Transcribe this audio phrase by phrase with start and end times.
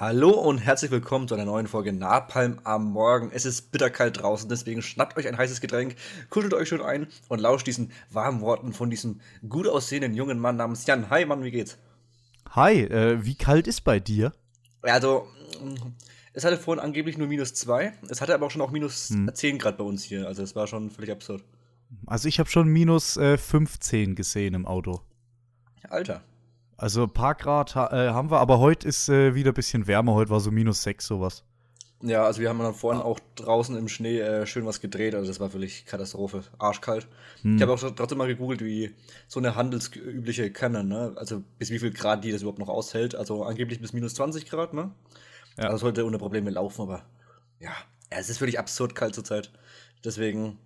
[0.00, 3.30] Hallo und herzlich willkommen zu einer neuen Folge Napalm am Morgen.
[3.34, 5.94] Es ist bitterkalt draußen, deswegen schnappt euch ein heißes Getränk,
[6.30, 10.56] kuschelt euch schön ein und lauscht diesen warmen Worten von diesem gut aussehenden jungen Mann
[10.56, 11.10] namens Jan.
[11.10, 11.76] Hi Mann, wie geht's?
[12.52, 14.32] Hi, äh, wie kalt ist bei dir?
[14.80, 15.28] Also,
[16.32, 19.30] es hatte vorhin angeblich nur minus zwei, es hatte aber auch schon auch minus hm.
[19.30, 21.44] 10 Grad bei uns hier, also es war schon völlig absurd.
[22.06, 25.02] Also ich habe schon minus äh, 15 gesehen im Auto.
[25.90, 26.22] Alter.
[26.80, 29.86] Also ein paar Grad ha äh, haben wir, aber heute ist äh, wieder ein bisschen
[29.86, 30.14] wärmer.
[30.14, 31.44] Heute war so minus sechs sowas.
[32.02, 35.14] Ja, also wir haben dann vorhin auch draußen im Schnee äh, schön was gedreht.
[35.14, 36.42] Also das war wirklich Katastrophe.
[36.58, 37.06] Arschkalt.
[37.42, 37.56] Hm.
[37.56, 38.94] Ich habe auch trotzdem mal gegoogelt, wie
[39.28, 41.12] so eine handelsübliche Kanne, ne?
[41.16, 43.14] Also bis wie viel Grad die das überhaupt noch aushält.
[43.14, 44.90] Also angeblich bis minus 20 Grad, ne?
[45.58, 45.64] Ja.
[45.64, 47.02] Also sollte ohne Probleme laufen, aber
[47.58, 47.72] ja,
[48.08, 49.50] es ist wirklich absurd kalt zurzeit.
[50.02, 50.56] Deswegen,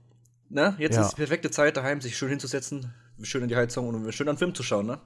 [0.49, 0.77] ne?
[0.79, 1.03] Jetzt ja.
[1.03, 4.39] ist die perfekte Zeit daheim, sich schön hinzusetzen, schön in die Heizung und schön an
[4.39, 5.01] Film zu schauen, ne?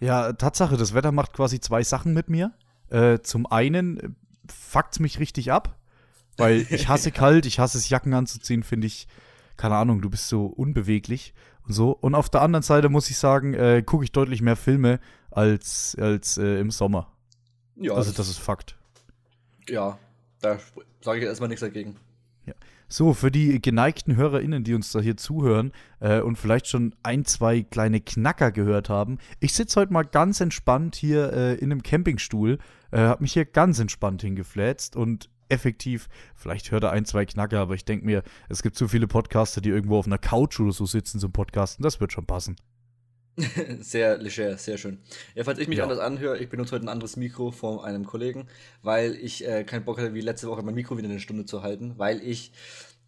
[0.00, 2.52] Ja, Tatsache, das Wetter macht quasi zwei Sachen mit mir.
[2.90, 4.08] Äh, zum einen äh,
[4.50, 5.76] fuckt mich richtig ab,
[6.36, 9.08] weil ich hasse kalt, ich hasse es, Jacken anzuziehen, finde ich,
[9.56, 11.34] keine Ahnung, du bist so unbeweglich
[11.66, 11.90] und so.
[11.90, 15.00] Und auf der anderen Seite muss ich sagen, äh, gucke ich deutlich mehr Filme
[15.30, 17.12] als, als äh, im Sommer.
[17.76, 17.94] Ja.
[17.94, 18.76] Also, das ist Fakt.
[19.68, 19.98] Ja,
[20.40, 20.58] da
[21.00, 21.96] sage ich erstmal nichts dagegen.
[22.90, 27.26] So, für die geneigten HörerInnen, die uns da hier zuhören äh, und vielleicht schon ein,
[27.26, 31.82] zwei kleine Knacker gehört haben, ich sitze heute mal ganz entspannt hier äh, in einem
[31.82, 32.58] Campingstuhl,
[32.90, 37.60] äh, habe mich hier ganz entspannt hingeflätzt und effektiv, vielleicht hört er ein, zwei Knacker,
[37.60, 40.72] aber ich denke mir, es gibt so viele Podcaster, die irgendwo auf einer Couch oder
[40.72, 42.56] so sitzen zum Podcasten, das wird schon passen.
[43.80, 44.98] sehr leger, sehr schön.
[45.34, 45.84] Ja, falls ich mich ja.
[45.84, 48.48] anders anhöre, ich benutze heute ein anderes Mikro von einem Kollegen,
[48.82, 51.62] weil ich äh, keinen Bock hatte, wie letzte Woche mein Mikro wieder eine Stunde zu
[51.62, 52.52] halten, weil ich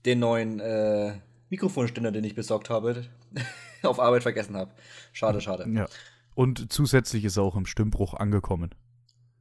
[0.05, 1.15] den neuen äh,
[1.49, 3.05] Mikrofonständer, den ich besorgt habe,
[3.83, 4.73] auf Arbeit vergessen habe.
[5.13, 5.69] Schade, schade.
[5.69, 5.89] Ja.
[6.35, 8.75] Und zusätzlich ist er auch im Stimmbruch angekommen.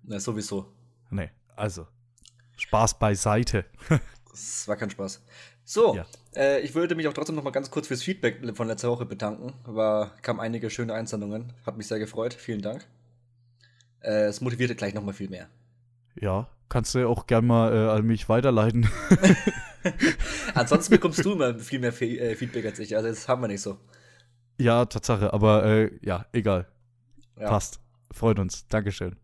[0.03, 0.65] Na, sowieso.
[1.11, 1.87] Nee, also.
[2.57, 3.65] Spaß beiseite.
[4.31, 5.21] das war kein Spaß.
[5.65, 6.05] So, ja.
[6.35, 9.05] äh, ich würde mich auch trotzdem noch mal ganz kurz fürs Feedback von letzter Woche
[9.05, 9.53] bedanken.
[9.65, 11.53] War, kam einige schöne Einsendungen.
[11.65, 12.33] Hat mich sehr gefreut.
[12.33, 12.85] Vielen Dank.
[14.01, 15.47] Äh, es motivierte gleich noch mal viel mehr.
[16.19, 18.89] Ja, kannst du auch gern mal äh, an mich weiterleiten.
[20.53, 22.95] Ansonsten bekommst du immer viel mehr Fe äh, Feedback als ich.
[22.95, 23.77] Also das haben wir nicht so.
[24.57, 25.33] Ja, Tatsache.
[25.33, 26.67] Aber äh, ja, egal.
[27.39, 27.49] Ja.
[27.49, 27.79] Passt.
[28.11, 28.67] Freut uns.
[28.67, 29.15] Dankeschön.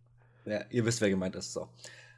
[0.45, 1.53] Ja, ihr wisst, wer gemeint ist.
[1.53, 1.67] So.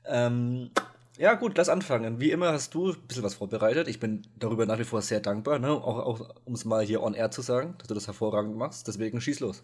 [0.06, 0.72] Ähm,
[1.18, 2.20] ja, gut, lass anfangen.
[2.20, 3.88] Wie immer hast du ein bisschen was vorbereitet.
[3.88, 5.72] Ich bin darüber nach wie vor sehr dankbar, ne?
[5.72, 8.88] auch, auch um es mal hier on air zu sagen, dass du das hervorragend machst.
[8.88, 9.64] Deswegen schieß los.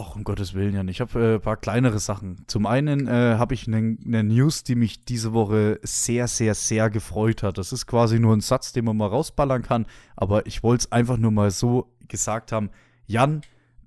[0.00, 0.86] Ach, um Gottes Willen, Jan.
[0.86, 2.44] Ich habe äh, ein paar kleinere Sachen.
[2.46, 6.88] Zum einen äh, habe ich eine ne News, die mich diese Woche sehr, sehr, sehr
[6.88, 7.58] gefreut hat.
[7.58, 9.86] Das ist quasi nur ein Satz, den man mal rausballern kann.
[10.14, 12.70] Aber ich wollte es einfach nur mal so gesagt haben.
[13.06, 13.42] Jan,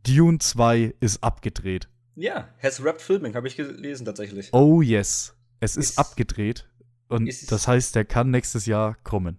[0.05, 1.88] Dune 2 ist abgedreht.
[2.16, 4.49] Ja, has wrapped filming, habe ich gelesen tatsächlich.
[4.51, 5.33] Oh yes.
[5.61, 6.67] Es ist, ist abgedreht.
[7.11, 9.38] Und das heißt, der kann nächstes Jahr kommen.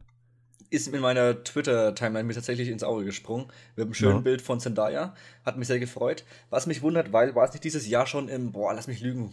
[0.68, 3.46] Ist in meiner Twitter-Timeline mir tatsächlich ins Auge gesprungen.
[3.76, 4.20] Mit einem schönen ja.
[4.20, 5.14] Bild von Zendaya.
[5.44, 6.24] Hat mich sehr gefreut.
[6.50, 9.32] Was mich wundert, weil war es nicht dieses Jahr schon im, boah, lass mich lügen.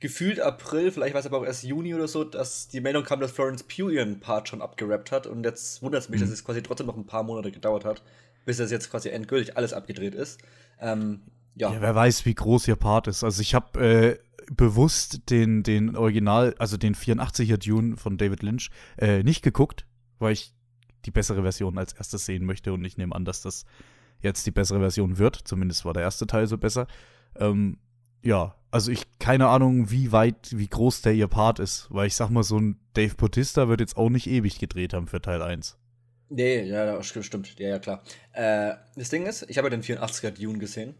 [0.00, 3.20] Gefühlt April, vielleicht war es aber auch erst Juni oder so, dass die Meldung kam,
[3.20, 5.28] dass Florence Pugh ihren Part schon abgerappt hat.
[5.28, 6.24] Und jetzt wundert es mich, mhm.
[6.24, 8.02] dass es quasi trotzdem noch ein paar Monate gedauert hat,
[8.44, 10.40] bis das jetzt quasi endgültig alles abgedreht ist.
[10.80, 11.20] Ähm,
[11.54, 11.72] ja.
[11.72, 11.80] ja.
[11.80, 13.22] wer weiß, wie groß ihr Part ist.
[13.22, 14.18] Also ich habe äh,
[14.50, 19.86] bewusst den, den Original, also den 84er Dune von David Lynch, äh, nicht geguckt,
[20.18, 20.54] weil ich
[21.04, 23.64] die bessere Version als erstes sehen möchte und ich nehme an, dass das
[24.20, 25.36] jetzt die bessere Version wird.
[25.36, 26.86] Zumindest war der erste Teil so besser.
[27.36, 27.78] Ähm,
[28.22, 32.14] ja, also ich keine Ahnung, wie weit, wie groß der ihr Part ist, weil ich
[32.14, 35.42] sag mal, so ein Dave Bautista wird jetzt auch nicht ewig gedreht haben für Teil
[35.42, 35.76] 1.
[36.28, 37.58] Nee, ja, stimmt.
[37.58, 38.02] Ja, ja, klar.
[38.32, 40.94] Äh, das Ding ist, ich habe ja den 84er Dune gesehen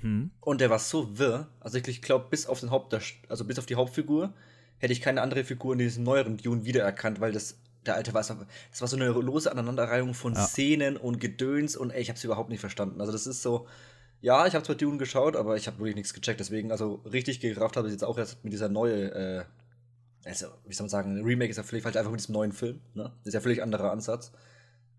[0.00, 0.30] hm.
[0.40, 1.48] Und der war so wirr.
[1.60, 2.96] Also ich, glaube, bis auf den Haupt,
[3.28, 4.32] also bis auf die Hauptfigur,
[4.78, 8.20] hätte ich keine andere Figur in diesem neueren Dune wiedererkannt, weil das der alte war,
[8.20, 10.46] das war so eine lose Aneinanderreihung von ja.
[10.46, 13.00] Szenen und Gedöns und ey, ich habe es überhaupt nicht verstanden.
[13.00, 13.66] Also das ist so,
[14.20, 16.40] ja, ich habe zwar Dune geschaut, aber ich habe wirklich nichts gecheckt.
[16.40, 19.44] Deswegen, also richtig gerafft habe ich jetzt auch erst mit dieser neue, äh,
[20.24, 22.52] also wie soll man sagen, ein Remake ist ja völlig falsch, einfach mit diesem neuen
[22.52, 22.80] Film.
[22.92, 23.04] Ne?
[23.04, 24.30] Das ist ja völlig anderer Ansatz.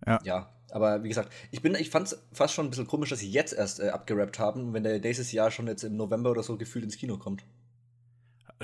[0.06, 0.19] Ja.
[0.24, 0.50] ja.
[0.71, 3.30] Aber wie gesagt, ich bin, ich fand es fast schon ein bisschen komisch, dass sie
[3.30, 6.57] jetzt erst äh, abgerappt haben, wenn der nächstes Jahr schon jetzt im November oder so
[6.57, 7.44] gefühlt ins Kino kommt.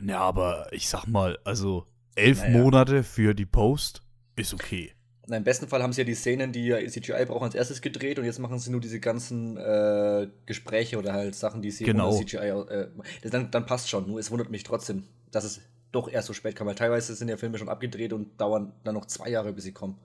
[0.01, 1.85] Ja, aber ich sag mal, also
[2.15, 2.57] elf naja.
[2.57, 4.01] Monate für die Post
[4.35, 4.93] ist okay.
[5.29, 7.81] Na, Im besten Fall haben sie ja die Szenen, die ja CGI brauchen, als erstes
[7.81, 11.83] gedreht und jetzt machen sie nur diese ganzen äh, Gespräche oder halt Sachen, die sie
[11.83, 12.11] genau.
[12.11, 12.37] ohne CGI.
[12.37, 12.87] Äh,
[13.23, 14.07] dann, dann passt schon.
[14.07, 15.59] Nur es wundert mich trotzdem, dass es
[15.91, 18.93] doch erst so spät kam, weil teilweise sind ja Filme schon abgedreht und dauern dann
[18.93, 19.99] noch zwei Jahre, bis sie kommen.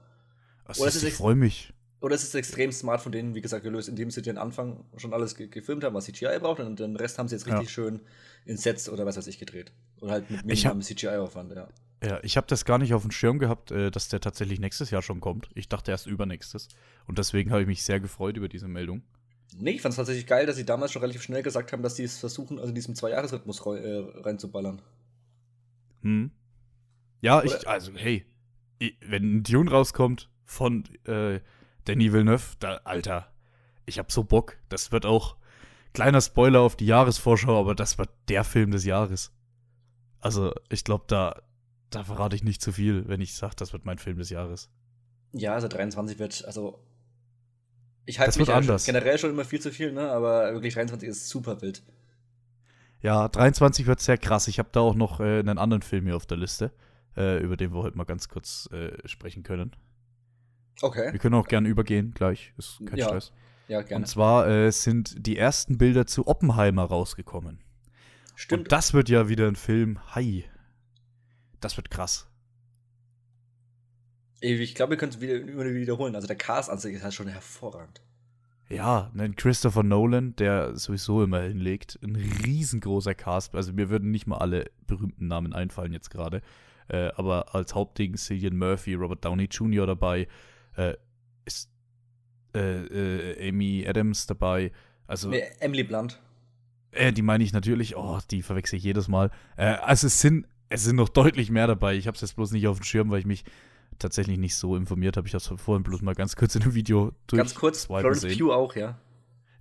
[0.64, 1.72] Also, ich freue mich.
[2.02, 5.14] Oder es ist extrem smart von denen, wie gesagt, gelöst, indem sie den Anfang schon
[5.14, 7.70] alles ge gefilmt haben, was CGI braucht, und den Rest haben sie jetzt richtig ja.
[7.70, 8.00] schön
[8.44, 9.72] in Sets oder was weiß ich gedreht.
[10.00, 11.68] Oder halt mit minimalem CGI-Aufwand, ja.
[12.04, 14.90] Ja, ich habe das gar nicht auf dem Schirm gehabt, äh, dass der tatsächlich nächstes
[14.90, 15.48] Jahr schon kommt.
[15.54, 16.66] Ich dachte erst übernächstes.
[17.06, 19.02] Und deswegen habe ich mich sehr gefreut über diese Meldung.
[19.56, 21.94] Nee, ich fand es tatsächlich geil, dass sie damals schon relativ schnell gesagt haben, dass
[21.94, 24.82] sie es versuchen, also in diesem Zwei-Jahres-Rhythmus äh, reinzuballern.
[26.00, 26.32] Hm.
[27.20, 28.26] Ja, ich, also, hey,
[29.06, 31.40] wenn ein Dune rauskommt von äh,
[31.84, 33.28] Danny Villeneuve, da, Alter,
[33.86, 34.58] ich hab so Bock.
[34.68, 35.36] Das wird auch,
[35.94, 39.32] kleiner Spoiler auf die Jahresvorschau, aber das wird der Film des Jahres.
[40.20, 41.42] Also, ich glaube, da,
[41.90, 44.70] da verrate ich nicht zu viel, wenn ich sage, das wird mein Film des Jahres.
[45.32, 46.78] Ja, also 23 wird, also
[48.04, 48.84] ich halte mich ja anders.
[48.84, 50.10] generell schon immer viel zu viel, ne?
[50.10, 51.82] aber wirklich 23 ist super wild.
[53.00, 54.46] Ja, 23 wird sehr krass.
[54.48, 56.72] Ich habe da auch noch äh, einen anderen Film hier auf der Liste,
[57.16, 59.72] äh, über den wir heute mal ganz kurz äh, sprechen können.
[60.80, 61.12] Okay.
[61.12, 63.06] Wir können auch gerne übergehen gleich, ist kein ja.
[63.06, 63.32] Stress.
[63.68, 64.02] Ja, gerne.
[64.02, 67.60] Und zwar äh, sind die ersten Bilder zu Oppenheimer rausgekommen.
[68.34, 68.64] Stimmt.
[68.64, 69.98] Und das wird ja wieder ein Film.
[70.14, 70.44] Hi.
[71.60, 72.28] Das wird krass.
[74.40, 76.16] Ich glaube, wir können es wieder, wiederholen.
[76.16, 78.02] Also der Cast an sich ist halt schon hervorragend.
[78.68, 81.98] Ja, ein Christopher Nolan, der sowieso immer hinlegt.
[82.02, 83.54] Ein riesengroßer Cast.
[83.54, 86.42] Also mir würden nicht mal alle berühmten Namen einfallen jetzt gerade.
[86.88, 89.86] Äh, aber als Hauptding Cillian Murphy, Robert Downey Jr.
[89.86, 90.26] dabei,
[90.76, 90.94] äh,
[91.44, 91.70] ist
[92.54, 94.72] äh, äh, Amy Adams dabei.
[95.06, 96.20] Also, nee, Emily Blunt.
[96.92, 97.96] Äh, die meine ich natürlich.
[97.96, 99.30] Oh, die verwechsel ich jedes Mal.
[99.56, 101.96] Äh, also es sind, es sind noch deutlich mehr dabei.
[101.96, 103.44] Ich habe es jetzt bloß nicht auf dem Schirm, weil ich mich
[103.98, 105.26] tatsächlich nicht so informiert habe.
[105.26, 107.38] Ich habe es vorhin bloß mal ganz kurz in einem Video durch.
[107.38, 108.98] Ganz kurz, Florence Pugh auch, ja.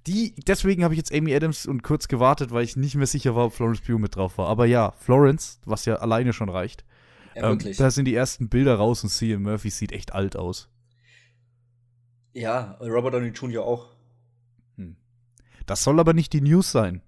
[0.07, 3.35] Die, deswegen habe ich jetzt Amy Adams und kurz gewartet, weil ich nicht mehr sicher
[3.35, 4.47] war, ob Florence Pugh mit drauf war.
[4.47, 6.83] Aber ja, Florence, was ja alleine schon reicht.
[7.35, 10.69] Ja, ähm, da sind die ersten Bilder raus und Cillian Murphy sieht echt alt aus.
[12.33, 13.63] Ja, Robert Downey Jr.
[13.63, 13.89] auch.
[14.77, 14.95] Hm.
[15.65, 17.01] Das soll aber nicht die News sein.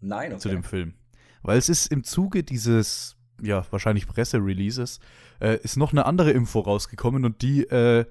[0.00, 0.40] Nein, okay.
[0.40, 0.94] Zu dem Film.
[1.42, 5.00] Weil es ist im Zuge dieses, ja, wahrscheinlich Pressereleases,
[5.40, 8.04] äh, ist noch eine andere Info rausgekommen und die, äh,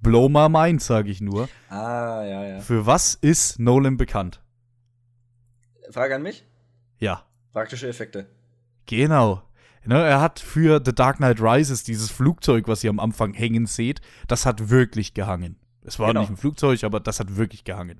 [0.00, 1.48] blow my mind, sage ich nur.
[1.68, 2.60] Ah, ja, ja.
[2.60, 4.40] Für was ist Nolan bekannt?
[5.90, 6.44] Frage an mich?
[6.98, 7.24] Ja.
[7.52, 8.26] Praktische Effekte.
[8.86, 9.42] Genau.
[9.84, 13.66] Ne, er hat für The Dark Knight Rises dieses Flugzeug, was ihr am Anfang hängen
[13.66, 15.56] seht, das hat wirklich gehangen.
[15.84, 16.20] Es war genau.
[16.20, 17.98] nicht ein Flugzeug, aber das hat wirklich gehangen.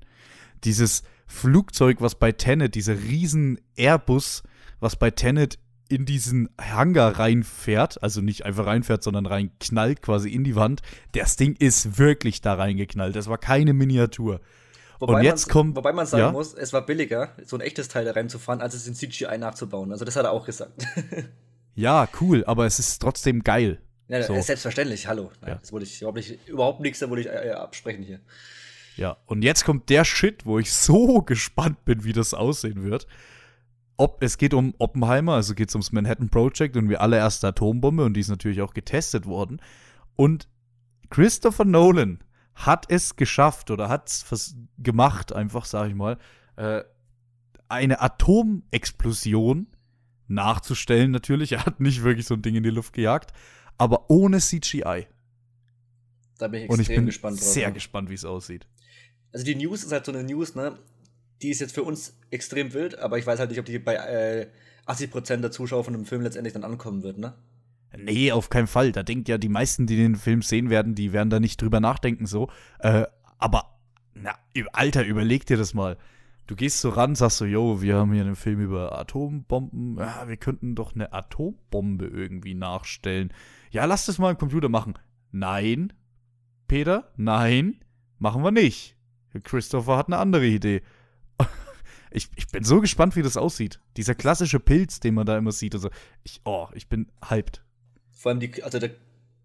[0.63, 4.43] Dieses Flugzeug, was bei Tenet, dieser riesen Airbus,
[4.79, 5.59] was bei Tenet
[5.89, 10.81] in diesen Hangar reinfährt, also nicht einfach reinfährt, sondern reinknallt quasi in die Wand.
[11.11, 13.15] Das Ding ist wirklich da reingeknallt.
[13.15, 14.39] Das war keine Miniatur.
[14.99, 15.75] Wobei und jetzt kommt.
[15.75, 16.31] Wobei man sagen ja?
[16.31, 19.91] muss, es war billiger, so ein echtes Teil da reinzufahren, als es in CGI nachzubauen.
[19.91, 20.85] Also das hat er auch gesagt.
[21.75, 23.79] ja, cool, aber es ist trotzdem geil.
[24.13, 24.39] Ja, so.
[24.39, 25.31] selbstverständlich, hallo.
[25.41, 25.55] Nein, ja.
[25.55, 28.19] Das wollte ich überhaupt nicht, überhaupt nichts, da wollte ich äh, absprechen hier.
[28.95, 33.07] Ja, und jetzt kommt der Shit, wo ich so gespannt bin, wie das aussehen wird.
[33.97, 38.03] Ob, es geht um Oppenheimer, also geht es ums Manhattan Project und die allererste Atombombe
[38.03, 39.61] und die ist natürlich auch getestet worden.
[40.15, 40.47] Und
[41.09, 42.19] Christopher Nolan
[42.55, 46.17] hat es geschafft oder hat es gemacht, einfach, sag ich mal,
[46.55, 46.83] äh,
[47.67, 49.67] eine Atomexplosion
[50.27, 51.51] nachzustellen natürlich.
[51.53, 53.31] Er hat nicht wirklich so ein Ding in die Luft gejagt,
[53.83, 55.07] aber ohne CGI.
[56.37, 57.47] Da bin ich extrem Und ich bin gespannt drauf.
[57.47, 58.67] Sehr gespannt, wie es aussieht.
[59.31, 60.77] Also die News ist halt so eine News, ne?
[61.41, 63.95] Die ist jetzt für uns extrem wild, aber ich weiß halt nicht, ob die bei
[63.95, 64.47] äh,
[64.87, 67.33] 80% der Zuschauer von dem Film letztendlich dann ankommen wird, ne?
[67.95, 68.91] Nee, auf keinen Fall.
[68.91, 71.79] Da denkt ja die meisten, die den Film sehen werden, die werden da nicht drüber
[71.79, 72.49] nachdenken so.
[72.79, 73.05] Äh,
[73.37, 73.77] aber,
[74.15, 74.35] na,
[74.71, 75.97] Alter, überleg dir das mal.
[76.47, 79.97] Du gehst so ran, sagst so, yo, wir haben hier einen Film über Atombomben.
[79.97, 83.31] Ja, wir könnten doch eine Atombombe irgendwie nachstellen.
[83.73, 84.93] Ja, lass das mal im Computer machen.
[85.31, 85.93] Nein,
[86.67, 87.83] Peter, nein,
[88.19, 88.95] machen wir nicht.
[89.43, 90.81] Christopher hat eine andere Idee.
[92.15, 93.79] Ich, ich bin so gespannt, wie das aussieht.
[93.97, 95.73] Dieser klassische Pilz, den man da immer sieht.
[95.73, 95.89] Also,
[96.21, 97.63] ich, oh, ich bin hyped.
[98.11, 98.91] Vor allem die, also der,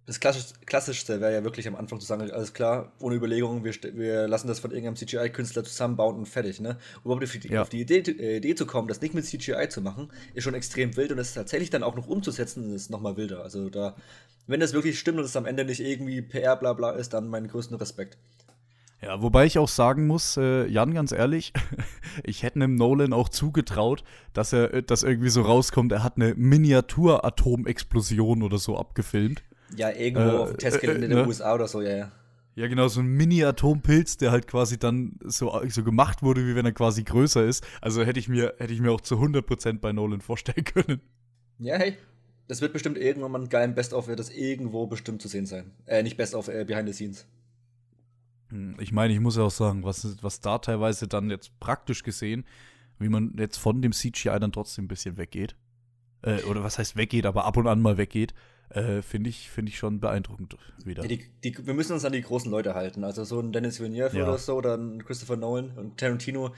[0.09, 4.27] das Klassischste wäre ja wirklich am Anfang zu sagen, alles klar, ohne Überlegung, wir, wir
[4.27, 6.79] lassen das von irgendeinem CGI-Künstler zusammenbauen und fertig, ne?
[7.05, 7.61] Überhaupt auf die, ja.
[7.61, 10.55] auf die Idee, äh, Idee, zu kommen, das nicht mit CGI zu machen, ist schon
[10.55, 13.43] extrem wild und das tatsächlich dann auch noch umzusetzen, ist nochmal wilder.
[13.43, 13.97] Also da,
[14.47, 17.29] wenn das wirklich stimmt und es am Ende nicht irgendwie PR bla bla ist, dann
[17.29, 18.17] meinen größten Respekt.
[19.03, 21.53] Ja, wobei ich auch sagen muss, äh, Jan, ganz ehrlich,
[22.25, 26.17] ich hätte einem Nolan auch zugetraut, dass er äh, das irgendwie so rauskommt, er hat
[26.17, 29.43] eine Miniatur-Atomexplosion oder so abgefilmt.
[29.77, 31.27] Ja, irgendwo äh, auf dem Testgelände äh, in den ne?
[31.27, 32.13] USA oder so, ja, ja.
[32.55, 36.67] Ja, genau, so ein Mini-Atompilz, der halt quasi dann so, so gemacht wurde, wie wenn
[36.67, 37.65] er quasi größer ist.
[37.81, 41.01] Also hätte ich mir, hätte ich mir auch zu 100% bei Nolan vorstellen können.
[41.61, 41.97] Ja, hey.
[42.49, 45.71] Das wird bestimmt irgendwann mal ein geilen Best-of, wird das irgendwo bestimmt zu sehen sein.
[45.87, 47.27] Äh, nicht Best-of, äh, Behind the Scenes.
[48.49, 52.03] Hm, ich meine, ich muss ja auch sagen, was, was da teilweise dann jetzt praktisch
[52.03, 52.45] gesehen,
[52.99, 55.57] wie man jetzt von dem CGI dann trotzdem ein bisschen weggeht.
[56.23, 58.35] Äh, oder was heißt weggeht, aber ab und an mal weggeht,
[58.71, 61.03] äh, finde ich, find ich schon beeindruckend wieder.
[61.03, 63.05] Die, die, wir müssen uns an die großen Leute halten.
[63.05, 64.25] Also so ein Dennis Villeneuve ja.
[64.25, 66.55] oder so oder ein Christopher Nolan und Tarantino,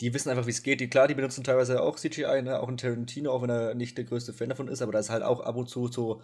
[0.00, 0.80] die wissen einfach, wie es geht.
[0.80, 2.58] Die, klar, die benutzen teilweise auch CGI, ne?
[2.60, 5.10] auch ein Tarantino, auch wenn er nicht der größte Fan davon ist, aber da ist
[5.10, 6.22] halt auch ab und zu so,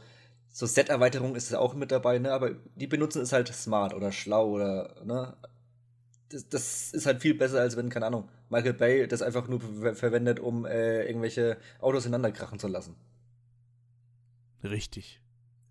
[0.49, 2.33] so Set-Erweiterung ist auch mit dabei, ne?
[2.33, 5.37] Aber die benutzen es halt smart oder schlau oder, ne?
[6.31, 9.61] Das, das ist halt viel besser, als wenn, keine Ahnung, Michael Bay das einfach nur
[9.95, 12.97] verwendet, um äh, irgendwelche Autos ineinander krachen zu lassen.
[14.71, 15.21] Richtig.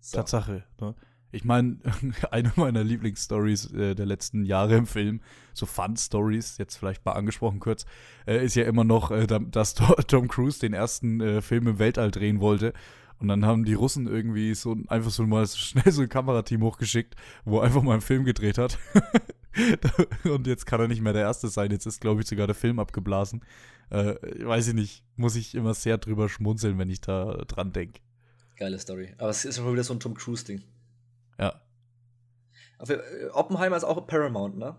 [0.00, 0.18] So.
[0.18, 0.64] Tatsache.
[0.80, 0.94] Ne?
[1.32, 1.78] Ich meine,
[2.30, 5.20] eine meiner Lieblingsstories äh, der letzten Jahre im Film,
[5.52, 7.84] so Fun-Stories, jetzt vielleicht mal angesprochen kurz,
[8.26, 9.74] äh, ist ja immer noch, äh, dass
[10.06, 12.72] Tom Cruise den ersten äh, Film im Weltall drehen wollte.
[13.18, 17.16] Und dann haben die Russen irgendwie so einfach so mal schnell so ein Kamerateam hochgeschickt,
[17.44, 18.78] wo er einfach mal einen Film gedreht hat.
[20.24, 21.70] Und jetzt kann er nicht mehr der Erste sein.
[21.70, 23.42] Jetzt ist, glaube ich, sogar der Film abgeblasen.
[23.88, 25.04] Äh, weiß ich nicht.
[25.16, 28.00] Muss ich immer sehr drüber schmunzeln, wenn ich da dran denke.
[28.56, 29.14] Geile Story.
[29.18, 30.62] Aber es ist schon wieder so ein Tom Cruise-Ding.
[31.38, 31.60] Ja.
[32.78, 34.76] Aber äh, Oppenheimer ist auch Paramount, ne?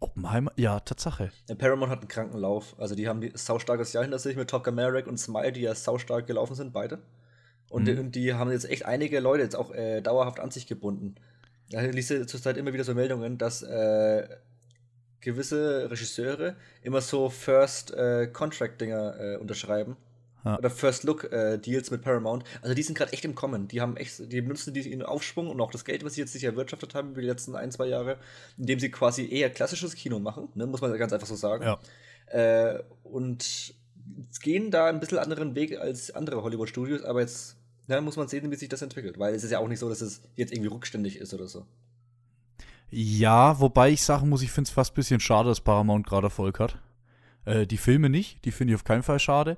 [0.00, 1.30] Oppenheimer, ja, Tatsache.
[1.48, 2.74] Ja, Paramount hat einen kranken Lauf.
[2.78, 5.60] Also die haben ein saustarkes Jahr hinter sich mit Top Gun Maverick und Smile, die
[5.60, 7.00] ja saustark gelaufen sind, beide.
[7.68, 8.10] Und, mhm.
[8.10, 11.16] die, die, haben jetzt echt einige Leute jetzt auch äh, dauerhaft an sich gebunden.
[11.70, 14.26] Da liest du zurzeit immer wieder so Meldungen, dass äh,
[15.20, 19.96] gewisse Regisseure immer so First äh, Contract-Dinger äh, unterschreiben
[20.44, 20.58] ja.
[20.58, 22.44] Oder First Look äh, Deals mit Paramount.
[22.62, 23.68] Also die sind gerade echt im Kommen.
[23.68, 26.32] Die haben echt, die benutzen die in Aufschwung und auch das Geld, was sie jetzt
[26.32, 28.18] sich erwirtschaftet haben über die letzten ein, zwei Jahre,
[28.56, 31.64] indem sie quasi eher klassisches Kino machen, ne, muss man ganz einfach so sagen.
[31.64, 31.78] Ja.
[32.26, 33.74] Äh, und
[34.42, 37.56] gehen da ein bisschen anderen Weg als andere Hollywood-Studios, aber jetzt
[37.88, 39.88] ja, muss man sehen, wie sich das entwickelt, weil es ist ja auch nicht so,
[39.88, 41.66] dass es jetzt irgendwie rückständig ist oder so.
[42.90, 46.26] Ja, wobei ich sagen muss, ich finde es fast ein bisschen schade, dass Paramount gerade
[46.26, 46.78] Erfolg hat.
[47.44, 49.56] Äh, die Filme nicht, die finde ich auf keinen Fall schade.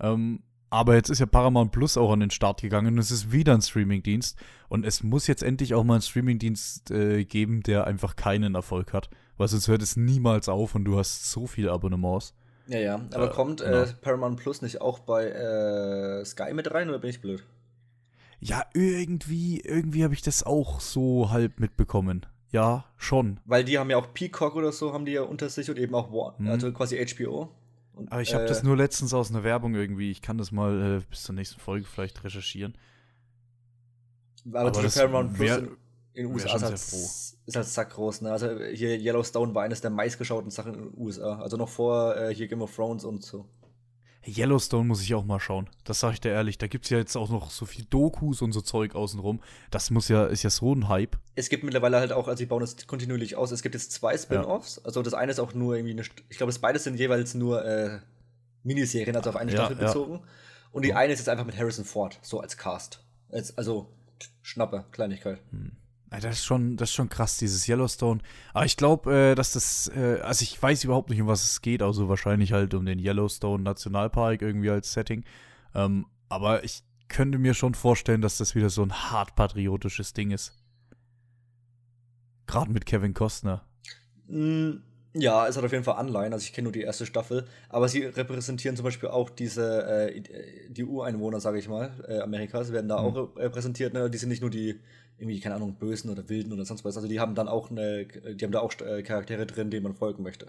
[0.00, 3.30] Ähm, aber jetzt ist ja Paramount Plus auch an den Start gegangen und es ist
[3.30, 4.36] wieder ein Streamingdienst.
[4.68, 8.92] Und es muss jetzt endlich auch mal einen Streamingdienst äh, geben, der einfach keinen Erfolg
[8.92, 9.08] hat.
[9.36, 12.34] Weil sonst hört es niemals auf und du hast so viele Abonnements.
[12.66, 13.00] Ja, ja.
[13.12, 17.10] Aber äh, kommt äh, Paramount Plus nicht auch bei äh, Sky mit rein oder bin
[17.10, 17.44] ich blöd?
[18.40, 22.26] Ja, irgendwie, irgendwie habe ich das auch so halb mitbekommen.
[22.50, 23.40] Ja, schon.
[23.44, 25.94] Weil die haben ja auch Peacock oder so, haben die ja unter sich und eben
[25.94, 26.48] auch War mhm.
[26.48, 27.50] also quasi HBO.
[27.94, 30.10] Und, Aber ich habe äh, das nur letztens aus einer Werbung irgendwie.
[30.10, 32.76] Ich kann das mal äh, bis zur nächsten Folge vielleicht recherchieren.
[34.46, 35.76] Aber, aber das Paramount Plus in,
[36.14, 38.22] in den USA ist halt, ist halt sackgroß.
[38.22, 38.32] Ne?
[38.32, 41.38] Also hier Yellowstone war eines der meistgeschauten Sachen in den USA.
[41.38, 43.46] Also noch vor äh, hier Game of Thrones und so.
[44.26, 45.68] Yellowstone muss ich auch mal schauen.
[45.84, 46.58] Das sage ich dir ehrlich.
[46.58, 49.40] Da gibt es ja jetzt auch noch so viel Dokus und so Zeug außenrum.
[49.70, 51.16] Das muss ja, ist ja so ein Hype.
[51.34, 53.50] Es gibt mittlerweile halt auch, also sie bauen das kontinuierlich aus.
[53.50, 54.76] Es gibt jetzt zwei Spin-offs.
[54.76, 54.82] Ja.
[54.84, 57.64] Also das eine ist auch nur irgendwie eine, ich glaube, das beide sind jeweils nur
[57.64, 58.00] äh,
[58.62, 60.20] Miniserien, also auf eine Staffel ja, bezogen.
[60.72, 63.04] Und die eine ist jetzt einfach mit Harrison Ford, so als Cast.
[63.30, 63.92] Als, also
[64.42, 65.40] Schnappe, Kleinigkeit.
[65.50, 65.72] Hm.
[66.20, 68.20] Das ist schon, das ist schon krass, dieses Yellowstone.
[68.52, 71.62] Aber ich glaube, äh, dass das, äh, also ich weiß überhaupt nicht, um was es
[71.62, 75.24] geht, also wahrscheinlich halt um den Yellowstone Nationalpark irgendwie als Setting.
[75.74, 80.30] Ähm, aber ich könnte mir schon vorstellen, dass das wieder so ein hart patriotisches Ding
[80.30, 80.52] ist.
[82.46, 83.64] Gerade mit Kevin Costner.
[84.26, 84.78] Mm,
[85.14, 86.32] ja, es hat auf jeden Fall Anleihen.
[86.32, 90.22] Also ich kenne nur die erste Staffel, aber sie repräsentieren zum Beispiel auch diese äh,
[90.68, 93.06] die Ureinwohner, sage ich mal, äh, Amerikas werden da mhm.
[93.06, 93.94] auch repräsentiert.
[93.94, 94.10] Ne?
[94.10, 94.80] Die sind nicht nur die
[95.18, 96.96] irgendwie, keine Ahnung, Bösen oder Wilden oder sonst was.
[96.96, 99.94] Also die haben dann auch eine, die haben da auch äh, Charaktere drin, denen man
[99.94, 100.48] folgen möchte.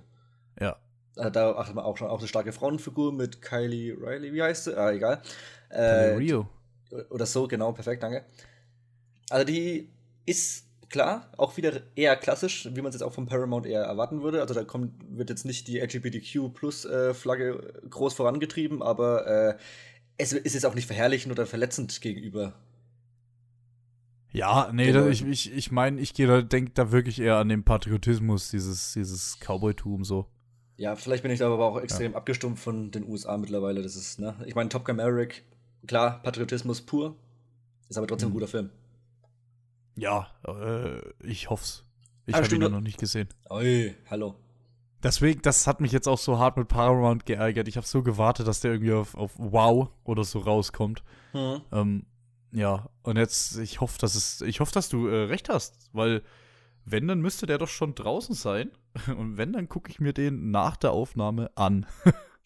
[0.59, 0.77] Ja.
[1.15, 4.65] Also da achtet man auch schon auch eine starke Frauenfigur mit Kylie Riley, wie heißt
[4.65, 4.77] sie?
[4.77, 5.21] Ah, egal.
[5.69, 6.49] Äh, Rio.
[7.09, 8.25] Oder so, genau, perfekt, danke.
[9.29, 9.89] Also die
[10.25, 14.21] ist klar, auch wieder eher klassisch, wie man es jetzt auch von Paramount eher erwarten
[14.21, 14.41] würde.
[14.41, 17.49] Also da kommt, wird jetzt nicht die LGBTQ-Plus-Flagge
[17.83, 19.57] äh, groß vorangetrieben, aber äh,
[20.17, 22.53] es ist jetzt auch nicht verherrlichend oder verletzend gegenüber
[24.35, 27.49] ja, nee, da, ich, ich, ich meine, ich gehe da, denke da wirklich eher an
[27.49, 30.27] den Patriotismus, dieses, dieses Cowboytum so.
[30.77, 32.17] Ja, vielleicht bin ich da aber auch extrem ja.
[32.17, 33.81] abgestumpft von den USA mittlerweile.
[33.81, 34.35] Das ist, ne?
[34.45, 35.45] Ich meine, Top Gun Maverick,
[35.87, 37.15] klar, Patriotismus pur,
[37.87, 38.33] ist aber trotzdem mhm.
[38.33, 38.69] ein guter Film.
[39.95, 41.85] Ja, äh, ich hoff's.
[42.25, 43.29] Ich habe ihn noch nicht gesehen.
[43.49, 44.35] Oi, hallo.
[45.01, 47.67] Deswegen, das hat mich jetzt auch so hart mit Paramount geärgert.
[47.67, 51.03] Ich habe so gewartet, dass der irgendwie auf, auf Wow oder so rauskommt.
[51.33, 51.61] Mhm.
[51.71, 52.05] Ähm,
[52.51, 56.21] ja, und jetzt, ich hoffe, dass es, ich hoffe, dass du äh, recht hast, weil
[56.85, 58.71] wenn, dann müsste der doch schon draußen sein.
[59.07, 61.85] Und wenn, dann gucke ich mir den nach der Aufnahme an.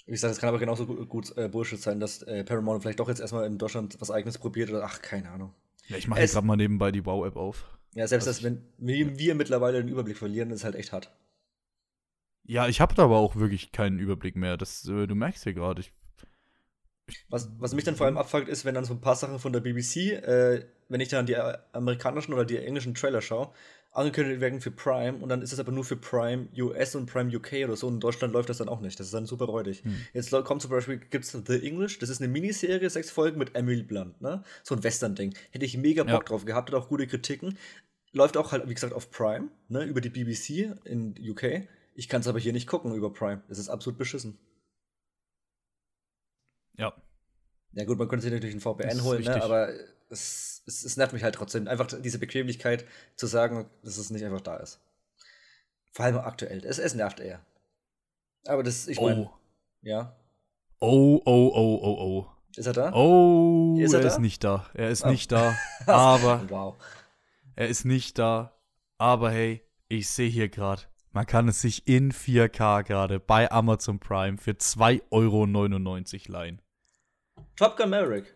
[0.05, 2.99] Wie gesagt, es kann aber genauso gut, gut äh, Bullshit sein, dass äh, Paramount vielleicht
[2.99, 5.53] doch jetzt erstmal in Deutschland was eigenes probiert oder ach, keine Ahnung.
[5.87, 7.65] Ja, ich mache jetzt gerade mal nebenbei die Wow-App auf.
[7.93, 11.11] Ja, selbst das, wenn wir, wir mittlerweile den Überblick verlieren, ist halt echt hart.
[12.43, 14.57] Ja, ich habe da aber auch wirklich keinen Überblick mehr.
[14.57, 15.91] Das, äh, du merkst ja gerade, ich
[17.29, 19.53] was, was mich dann vor allem abfuckt, ist, wenn dann so ein paar Sachen von
[19.53, 21.35] der BBC, äh, wenn ich dann die
[21.71, 23.51] amerikanischen oder die englischen Trailer schaue,
[23.91, 27.35] angekündigt werden für Prime und dann ist es aber nur für Prime US und Prime
[27.35, 27.87] UK oder so.
[27.87, 28.99] Und in Deutschland läuft das dann auch nicht.
[28.99, 29.83] Das ist dann super räudig.
[29.83, 29.95] Hm.
[30.13, 33.55] Jetzt kommt zum Beispiel, gibt es The English, das ist eine Miniserie, sechs Folgen mit
[33.55, 34.43] Emily Blunt, ne?
[34.63, 35.33] So ein Western-Ding.
[35.51, 36.19] Hätte ich mega Bock ja.
[36.19, 37.57] drauf gehabt, hat auch gute Kritiken.
[38.11, 39.83] Läuft auch halt, wie gesagt, auf Prime, ne?
[39.83, 41.67] Über die BBC in UK.
[41.95, 43.41] Ich kann es aber hier nicht gucken über Prime.
[43.49, 44.37] Das ist absolut beschissen.
[46.79, 46.93] Ja.
[47.73, 49.43] Ja, gut, man könnte sich natürlich ein VPN holen, ne?
[49.43, 49.69] aber
[50.09, 51.67] es, es, es, nervt mich halt trotzdem.
[51.67, 54.79] Einfach diese Bequemlichkeit zu sagen, dass es nicht einfach da ist.
[55.91, 56.65] Vor allem aktuell.
[56.65, 57.45] Es, es nervt eher.
[58.45, 59.21] Aber das, ich meine.
[59.21, 59.33] Oh.
[59.81, 60.15] Ja.
[60.79, 62.27] Oh, oh, oh, oh, oh.
[62.55, 62.93] Ist er da?
[62.93, 64.07] Oh, ist er, er da?
[64.07, 64.65] ist nicht da.
[64.73, 65.09] Er ist oh.
[65.09, 65.55] nicht da.
[65.85, 66.43] Aber.
[66.49, 66.75] wow.
[67.55, 68.57] Er ist nicht da.
[68.97, 73.99] Aber hey, ich sehe hier gerade, man kann es sich in 4K gerade bei Amazon
[73.99, 75.45] Prime für 2,99 Euro
[76.37, 76.61] leihen.
[77.59, 78.33] Top Gun Maverick.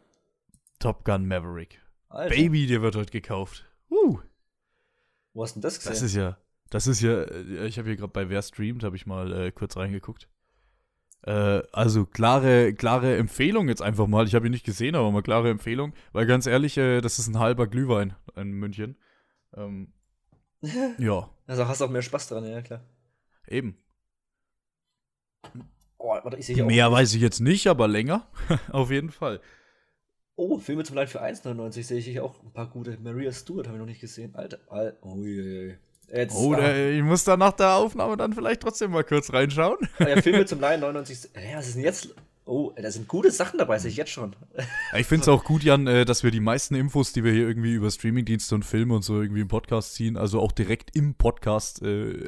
[0.80, 1.80] Top Gun Maverick.
[2.10, 2.36] Alter.
[2.36, 3.64] Baby, der wird heute gekauft.
[3.90, 4.20] Uh.
[5.34, 5.94] Wo hast du denn das gesehen?
[5.94, 6.38] Das ist ja,
[6.70, 9.52] das ist ja, äh, ich habe hier gerade bei Wer streamt, habe ich mal äh,
[9.54, 10.28] kurz reingeguckt.
[11.22, 14.28] Äh, also klare, klare Empfehlung jetzt einfach mal.
[14.28, 15.94] Ich habe ihn nicht gesehen, aber mal klare Empfehlung.
[16.12, 18.98] Weil ganz ehrlich, äh, das ist ein halber Glühwein in München.
[19.56, 19.94] Ähm,
[20.98, 21.30] ja.
[21.48, 22.82] Also hast du auch mehr Spaß dran, ja klar.
[23.48, 23.78] Eben.
[26.06, 28.28] Oh, warte, ich sehe Mehr weiß ich jetzt nicht, aber länger.
[28.74, 29.40] Auf jeden Fall.
[30.36, 32.98] Oh, Filme zum Leid für 1,99 sehe ich hier auch ein paar gute.
[33.02, 34.36] Maria Stewart habe ich noch nicht gesehen.
[34.36, 34.98] Alter, Alter.
[35.02, 35.78] Uiuiui.
[36.14, 36.76] Jetzt, oh, ah.
[36.76, 39.78] ich muss da nach der Aufnahme dann vielleicht trotzdem mal kurz reinschauen.
[39.98, 41.30] Ah, ja, Filme zum Leid 99.
[41.36, 42.14] Ja, was ist denn jetzt?
[42.44, 44.36] Oh, da sind gute Sachen dabei, sehe ich jetzt schon.
[44.98, 47.48] ich finde es auch gut, Jan, äh, dass wir die meisten Infos, die wir hier
[47.48, 51.16] irgendwie über Streamingdienste und Filme und so irgendwie im Podcast ziehen, also auch direkt im
[51.16, 52.26] Podcast äh,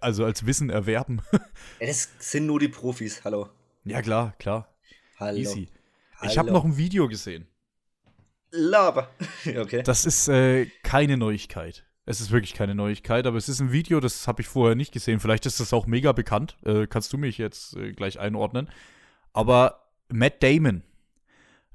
[0.00, 1.20] also als Wissen erwerben.
[1.32, 3.48] ja, das sind nur die Profis, hallo.
[3.84, 4.72] Ja, klar, klar.
[5.18, 5.38] Hallo.
[5.38, 5.68] Easy.
[6.18, 6.30] Hallo.
[6.30, 7.46] Ich habe noch ein Video gesehen.
[8.50, 9.10] Laber.
[9.58, 9.82] okay.
[9.82, 11.84] Das ist äh, keine Neuigkeit.
[12.06, 14.92] Es ist wirklich keine Neuigkeit, aber es ist ein Video, das habe ich vorher nicht
[14.92, 15.20] gesehen.
[15.20, 16.56] Vielleicht ist das auch mega bekannt.
[16.64, 18.70] Äh, kannst du mich jetzt äh, gleich einordnen.
[19.34, 20.82] Aber Matt Damon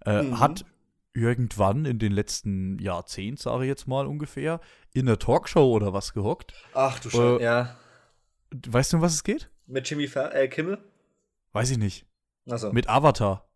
[0.05, 0.39] äh, mhm.
[0.39, 0.65] hat
[1.13, 4.59] irgendwann in den letzten Jahrzehnten, sage ich jetzt mal ungefähr,
[4.93, 6.53] in einer Talkshow oder was gehockt.
[6.73, 7.77] Ach du Scheiße, äh, ja.
[8.67, 9.49] Weißt du, um was es geht?
[9.65, 10.77] Mit Jimmy Fer äh, Kimmel?
[11.51, 12.05] Weiß ich nicht.
[12.49, 12.71] Achso.
[12.71, 13.47] Mit Avatar.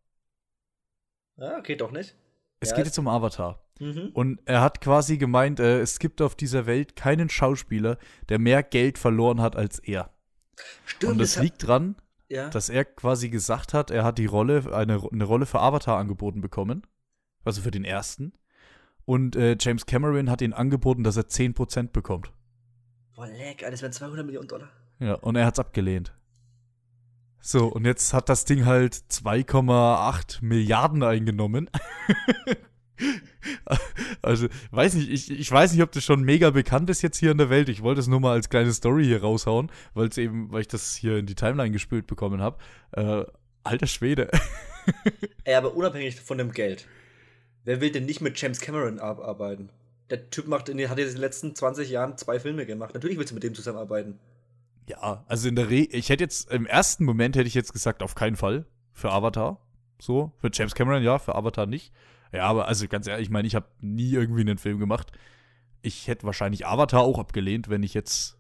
[1.38, 2.16] Ja, geht doch nicht.
[2.60, 3.62] Es ja, geht jetzt um Avatar.
[3.80, 4.10] Mhm.
[4.14, 7.98] Und er hat quasi gemeint, äh, es gibt auf dieser Welt keinen Schauspieler,
[8.30, 10.12] der mehr Geld verloren hat als er.
[10.86, 11.14] Stimmt.
[11.14, 11.96] Und das, das liegt dran,
[12.30, 12.50] ja.
[12.50, 16.42] dass er quasi gesagt hat, er hat die Rolle, eine, eine Rolle für Avatar angeboten
[16.42, 16.88] bekommen.
[17.44, 18.34] Also für den ersten.
[19.06, 22.34] Und äh, James Cameron hat ihn angeboten, dass er 10% bekommt.
[23.16, 24.70] Boah, leck, das wären 200 Millionen Dollar.
[25.00, 26.14] Ja, und er hat's abgelehnt.
[27.40, 31.70] So, und jetzt hat das Ding halt 2,8 Milliarden eingenommen.
[34.22, 37.32] also, weiß nicht, ich, ich weiß nicht, ob das schon mega bekannt ist jetzt hier
[37.32, 37.70] in der Welt.
[37.70, 40.68] Ich wollte es nur mal als kleine Story hier raushauen, weil es eben, weil ich
[40.68, 42.58] das hier in die Timeline gespült bekommen habe.
[42.92, 43.24] Äh,
[43.64, 44.30] alter Schwede.
[45.44, 46.88] Ey, aber unabhängig von dem Geld.
[47.64, 49.70] Wer will denn nicht mit James Cameron arbeiten?
[50.10, 52.94] Der Typ macht in, hat in den letzten 20 Jahren zwei Filme gemacht.
[52.94, 54.20] Natürlich willst du mit dem zusammenarbeiten.
[54.88, 58.02] Ja, also in der Re ich hätte jetzt im ersten Moment hätte ich jetzt gesagt,
[58.02, 59.62] auf keinen Fall für Avatar.
[60.00, 61.94] So, für James Cameron ja, für Avatar nicht.
[62.32, 65.12] Ja, aber also ganz ehrlich, ich meine, ich habe nie irgendwie einen Film gemacht.
[65.82, 68.38] Ich hätte wahrscheinlich Avatar auch abgelehnt, wenn ich jetzt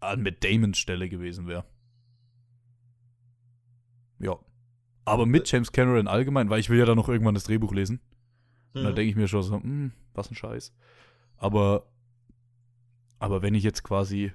[0.00, 1.64] an mit Damons Stelle gewesen wäre.
[4.18, 4.38] Ja.
[5.04, 8.00] Aber mit James Cameron allgemein, weil ich will ja dann noch irgendwann das Drehbuch lesen.
[8.72, 8.86] Und mhm.
[8.86, 10.74] da denke ich mir schon so, hm, was ein Scheiß.
[11.36, 11.86] Aber,
[13.18, 14.32] aber wenn ich jetzt quasi,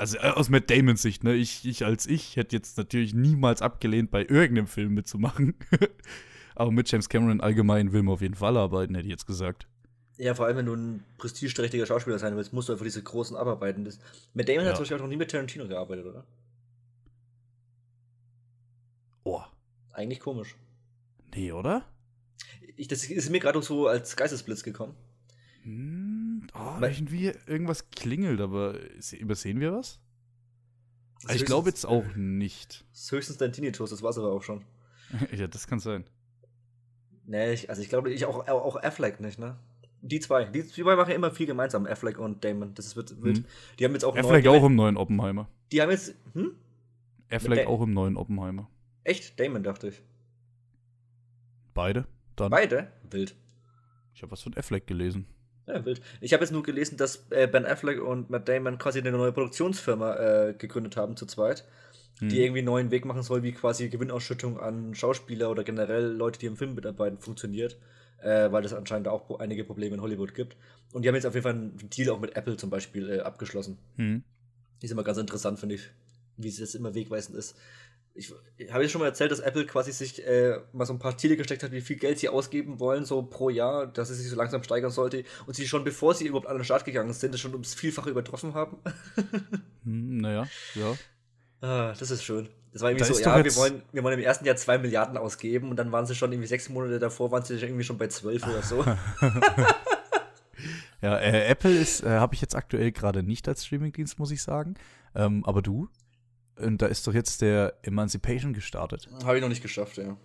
[0.00, 3.60] also äh, aus Matt Damons Sicht, ne, ich, ich als ich hätte jetzt natürlich niemals
[3.60, 5.54] abgelehnt, bei irgendeinem Film mitzumachen.
[6.54, 9.66] aber mit James Cameron allgemein will man auf jeden Fall arbeiten, hätte ich jetzt gesagt.
[10.16, 13.36] Ja, vor allem, wenn du ein prestigeträchtiger Schauspieler sein willst, musst du einfach diese großen
[13.36, 13.84] abarbeiten.
[13.84, 13.98] Das,
[14.32, 14.70] Matt Damon ja.
[14.70, 16.24] hat zum Beispiel auch noch nie mit Tarantino gearbeitet, oder?
[19.24, 19.42] Oh.
[19.92, 20.56] Eigentlich komisch.
[21.34, 21.84] Nee, oder?
[22.76, 24.94] Ich, das ist mir gerade so als Geistesblitz gekommen.
[25.62, 26.09] Hm,
[26.54, 28.76] oh, irgendwie irgendwas klingelt, aber
[29.18, 30.00] übersehen wir was?
[31.28, 32.84] Ich glaube jetzt auch nicht.
[32.92, 34.64] Das ist höchstens dein Tinnitus, das war es aber auch schon.
[35.36, 36.04] ja, das kann sein.
[37.26, 39.56] Nee, ich, also ich glaube ich auch, auch Affleck nicht, ne?
[40.02, 40.44] Die zwei.
[40.44, 42.74] Die zwei machen immer viel gemeinsam, Affleck und Damon.
[42.74, 43.44] Das wird, wird hm.
[43.78, 45.48] Die haben jetzt auch Affleck neuen, auch im neuen Oppenheimer.
[45.72, 46.14] Die haben jetzt.
[46.32, 46.54] Hm?
[47.30, 48.68] Affleck auch im neuen Oppenheimer.
[49.04, 49.38] Echt?
[49.38, 50.02] Damon, dachte ich.
[51.74, 52.06] Beide?
[52.36, 52.50] Dann.
[52.50, 52.90] Beide?
[53.10, 53.36] Wild.
[54.14, 55.26] Ich habe was von Affleck gelesen.
[55.74, 56.00] Ja, wild.
[56.20, 59.32] Ich habe jetzt nur gelesen, dass äh, Ben Affleck und Matt Damon quasi eine neue
[59.32, 61.64] Produktionsfirma äh, gegründet haben zu zweit,
[62.18, 62.28] hm.
[62.28, 66.38] die irgendwie einen neuen Weg machen soll, wie quasi Gewinnausschüttung an Schauspieler oder generell Leute,
[66.38, 67.78] die im Film mitarbeiten, funktioniert.
[68.22, 70.54] Äh, weil es anscheinend auch einige Probleme in Hollywood gibt.
[70.92, 73.20] Und die haben jetzt auf jeden Fall einen Deal auch mit Apple zum Beispiel äh,
[73.20, 73.78] abgeschlossen.
[73.96, 74.22] Hm.
[74.82, 75.90] Ist immer ganz interessant, finde ich,
[76.36, 77.56] wie es jetzt immer wegweisend ist
[78.20, 80.98] ich, ich habe ja schon mal erzählt, dass Apple quasi sich äh, mal so ein
[80.98, 84.18] paar Ziele gesteckt hat, wie viel Geld sie ausgeben wollen, so pro Jahr, dass es
[84.18, 85.24] sich so langsam steigern sollte.
[85.46, 88.10] Und sie schon, bevor sie überhaupt an den Start gegangen sind, das schon ums Vielfache
[88.10, 88.76] übertroffen haben.
[89.84, 90.96] hm, naja, ja.
[91.62, 92.50] Ah, das ist schön.
[92.72, 95.16] Das war irgendwie da so, ja, wir wollen, wir wollen im ersten Jahr zwei Milliarden
[95.16, 98.08] ausgeben und dann waren sie schon irgendwie sechs Monate davor, waren sie irgendwie schon bei
[98.08, 98.84] zwölf oder so.
[101.02, 104.42] ja, äh, Apple ist, äh, habe ich jetzt aktuell gerade nicht als Streamingdienst, muss ich
[104.42, 104.74] sagen.
[105.14, 105.88] Ähm, aber du?
[106.60, 109.08] Und da ist doch jetzt der Emancipation gestartet.
[109.24, 110.16] Habe ich noch nicht geschafft, ja.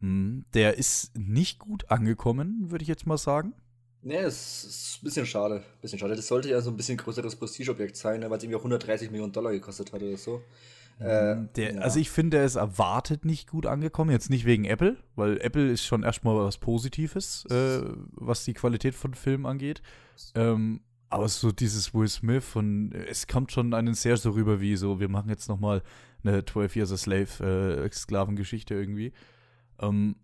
[0.00, 3.54] Hm, der ist nicht gut angekommen, würde ich jetzt mal sagen.
[4.02, 5.56] Nee, es ist ein bisschen schade.
[5.56, 6.14] Ein bisschen schade.
[6.14, 9.10] Das sollte ja so ein bisschen größeres Prestigeobjekt sein, ne, weil es irgendwie auch 130
[9.10, 10.42] Millionen Dollar gekostet hat oder so.
[10.98, 11.80] Hm, äh, der, ja.
[11.80, 14.10] Also ich finde, er ist erwartet nicht gut angekommen.
[14.10, 17.80] Jetzt nicht wegen Apple, weil Apple ist schon erstmal was Positives, äh,
[18.12, 19.82] was die Qualität von Filmen angeht.
[20.34, 24.76] Ähm, aber so dieses Will Smith und es kommt schon einen sehr so rüber wie
[24.76, 25.82] so, wir machen jetzt nochmal
[26.24, 29.12] eine 12 Years a Slave äh, Sklavengeschichte irgendwie.
[29.78, 30.16] Ähm,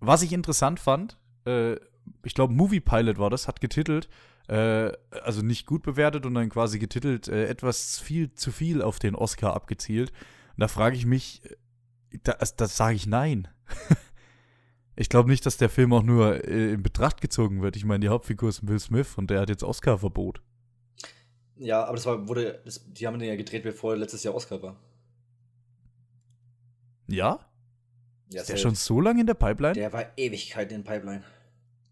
[0.00, 1.76] was ich interessant fand, äh,
[2.24, 4.08] ich glaube Movie Pilot war das, hat getitelt,
[4.48, 8.98] äh, also nicht gut bewertet und dann quasi getitelt, äh, etwas viel zu viel auf
[8.98, 10.10] den Oscar abgezielt.
[10.10, 13.48] Und da frage ich mich, äh, das, das sage ich nein.
[14.96, 17.76] Ich glaube nicht, dass der Film auch nur äh, in Betracht gezogen wird.
[17.76, 20.40] Ich meine, die Hauptfigur ist Will Smith und der hat jetzt Oscar-Verbot.
[21.56, 24.62] Ja, aber das war, wurde, das, die haben den ja gedreht, bevor letztes Jahr Oscar
[24.62, 24.76] war.
[27.06, 27.40] Ja?
[28.30, 29.74] ja ist der schon so lange in der Pipeline?
[29.74, 31.22] Der war Ewigkeiten in Pipeline.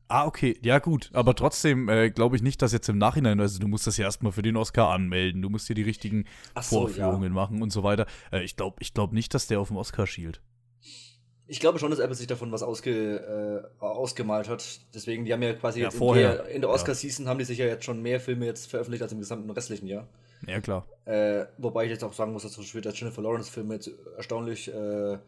[0.08, 0.58] Ah, okay.
[0.62, 1.10] Ja, gut.
[1.14, 4.04] Aber trotzdem äh, glaube ich nicht, dass jetzt im Nachhinein, also du musst das ja
[4.04, 7.30] erstmal für den Oscar anmelden, du musst dir die richtigen so, Vorführungen ja.
[7.30, 8.06] machen und so weiter.
[8.30, 10.42] Äh, ich glaube ich glaub nicht, dass der auf dem Oscar schielt.
[11.52, 14.80] Ich glaube schon, dass Apple sich davon was ausge, äh, ausgemalt hat.
[14.94, 17.30] Deswegen, die haben ja quasi ja, jetzt vorher, in der, der Oscar-Season ja.
[17.30, 20.08] haben die sich ja jetzt schon mehr Filme jetzt veröffentlicht als im gesamten restlichen Jahr.
[20.46, 20.86] Ja, klar.
[21.04, 24.72] Äh, wobei ich jetzt auch sagen muss, dass zum Beispiel der Jennifer Lawrence-Film jetzt erstaunlich,
[24.72, 25.18] äh,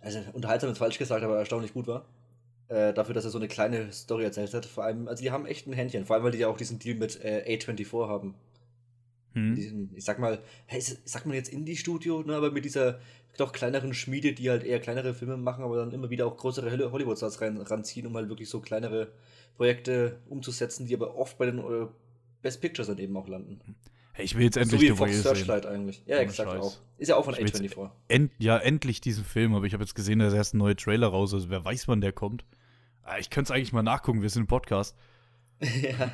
[0.00, 2.06] also unterhaltsam ist falsch gesagt, aber erstaunlich gut war.
[2.68, 4.64] Äh, dafür, dass er so eine kleine Story erzählt hat.
[4.64, 6.06] Vor allem, also die haben echt ein Händchen.
[6.06, 8.34] Vor allem, weil die ja auch diesen Deal mit äh, A24 haben.
[9.36, 9.54] Hm.
[9.54, 12.98] Diesen, ich sag mal, hey, sagt man jetzt Indie-Studio, ne, aber mit dieser
[13.36, 16.90] doch kleineren Schmiede, die halt eher kleinere Filme machen, aber dann immer wieder auch größere
[16.90, 19.08] Hollywood-Stars ranziehen, um halt wirklich so kleinere
[19.56, 21.86] Projekte umzusetzen, die aber oft bei den äh,
[22.40, 23.60] Best Pictures dann eben auch landen.
[24.14, 26.02] Hey, ich will jetzt endlich so wie Fox Searchlight eigentlich.
[26.06, 26.62] Ja, exakt Scheiß.
[26.62, 26.78] auch.
[26.96, 27.90] Ist ja auch von A24.
[28.08, 30.76] End, ja, endlich diesen Film, aber ich habe jetzt gesehen, da ist erst ein neuer
[30.76, 32.46] Trailer raus, also wer weiß, wann der kommt.
[33.02, 34.96] Ah, ich könnte es eigentlich mal nachgucken, wir sind im Podcast.
[35.60, 36.12] ja.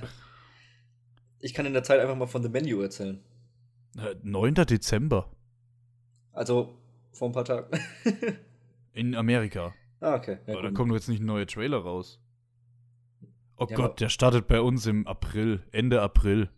[1.43, 3.21] Ich kann in der Zeit einfach mal von The Menu erzählen.
[4.23, 4.57] 9.
[4.57, 5.31] Äh, Dezember.
[6.33, 6.79] Also
[7.13, 7.67] vor ein paar Tagen.
[8.95, 9.75] In Amerika.
[10.01, 10.39] Ah, okay.
[10.47, 12.21] Ja, Aber da kommt jetzt nicht ein neuer Trailer raus.
[13.57, 16.49] Oh ja, Gott, der startet bei uns im April, Ende April.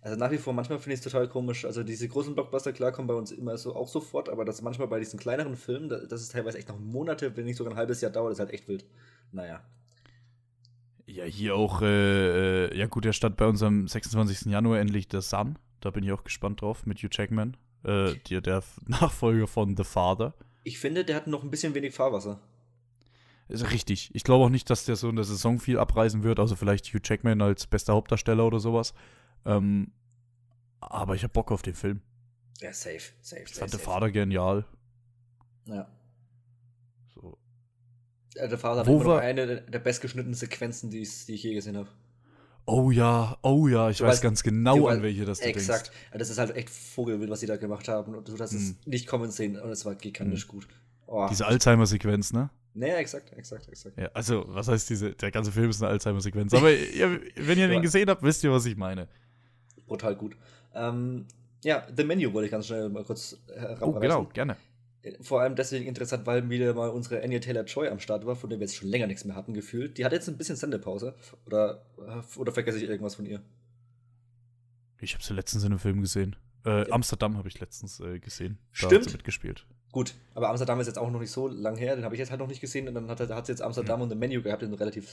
[0.00, 1.64] Also nach wie vor, manchmal finde ich es total komisch.
[1.64, 4.88] Also diese großen Blockbuster, klar, kommen bei uns immer so auch sofort, aber das manchmal
[4.88, 8.00] bei diesen kleineren Filmen, das ist teilweise echt noch Monate, wenn nicht sogar ein halbes
[8.00, 8.84] Jahr dauert, ist halt echt wild.
[9.32, 9.64] Naja.
[11.06, 14.50] Ja, hier auch, äh, äh ja gut, der startet bei uns am 26.
[14.50, 15.58] Januar endlich der Sun.
[15.80, 19.84] Da bin ich auch gespannt drauf mit Hugh Jackman äh, der, der Nachfolger von The
[19.84, 20.34] Father.
[20.64, 22.40] Ich finde, der hat noch ein bisschen wenig Fahrwasser.
[23.48, 24.10] Ist richtig.
[24.14, 26.86] Ich glaube auch nicht, dass der so in der Saison viel abreißen wird, also vielleicht
[26.86, 28.94] Hugh Jackman als bester Hauptdarsteller oder sowas.
[29.44, 29.92] Ähm,
[30.80, 32.00] aber ich habe Bock auf den Film.
[32.60, 33.42] Ja, safe, safe.
[33.42, 34.64] Ich fand safe, The Father genial.
[35.66, 35.86] Ja.
[38.36, 41.88] Ja, der Vater war eine der bestgeschnittenen Sequenzen, die ich, die ich je gesehen habe.
[42.66, 45.88] Oh ja, oh ja, ich du weiß ganz genau, an welche das du Exakt.
[45.88, 46.18] Denkst.
[46.18, 48.14] Das ist halt echt Vogelwild, was sie da gemacht haben.
[48.14, 48.76] Und du hast es hm.
[48.86, 50.48] nicht kommen sehen und es war gigantisch hm.
[50.48, 50.68] gut.
[51.06, 51.26] Oh.
[51.30, 52.48] Diese Alzheimer-Sequenz, ne?
[52.72, 53.98] Naja, exakt, exakt, exakt.
[53.98, 56.54] Ja, also, was heißt diese, der ganze Film ist eine Alzheimer-Sequenz.
[56.54, 59.08] Aber ihr, wenn ihr den gesehen habt, wisst ihr, was ich meine.
[59.86, 60.34] Brutal gut.
[60.74, 61.26] Ähm,
[61.62, 63.82] ja, The Menu wollte ich ganz schnell mal kurz heranreißen.
[63.82, 64.56] Oh, genau, gerne
[65.20, 68.58] vor allem deswegen interessant, weil wieder mal unsere Anya Taylor-Joy am Start war, von der
[68.58, 69.98] wir jetzt schon länger nichts mehr hatten, gefühlt.
[69.98, 71.14] Die hat jetzt ein bisschen Sendepause.
[71.46, 71.84] Oder,
[72.36, 73.42] oder vergesse ich irgendwas von ihr?
[75.00, 76.36] Ich habe sie letztens in einem Film gesehen.
[76.64, 76.90] Äh, ja.
[76.90, 78.58] Amsterdam habe ich letztens äh, gesehen.
[78.70, 78.94] Da Stimmt.
[78.94, 79.66] hat sie mitgespielt.
[79.92, 82.30] Gut, aber Amsterdam ist jetzt auch noch nicht so lang her, den habe ich jetzt
[82.30, 84.04] halt noch nicht gesehen und dann hat, hat sie jetzt Amsterdam mhm.
[84.04, 85.08] und ein Menü gehabt in einem relativ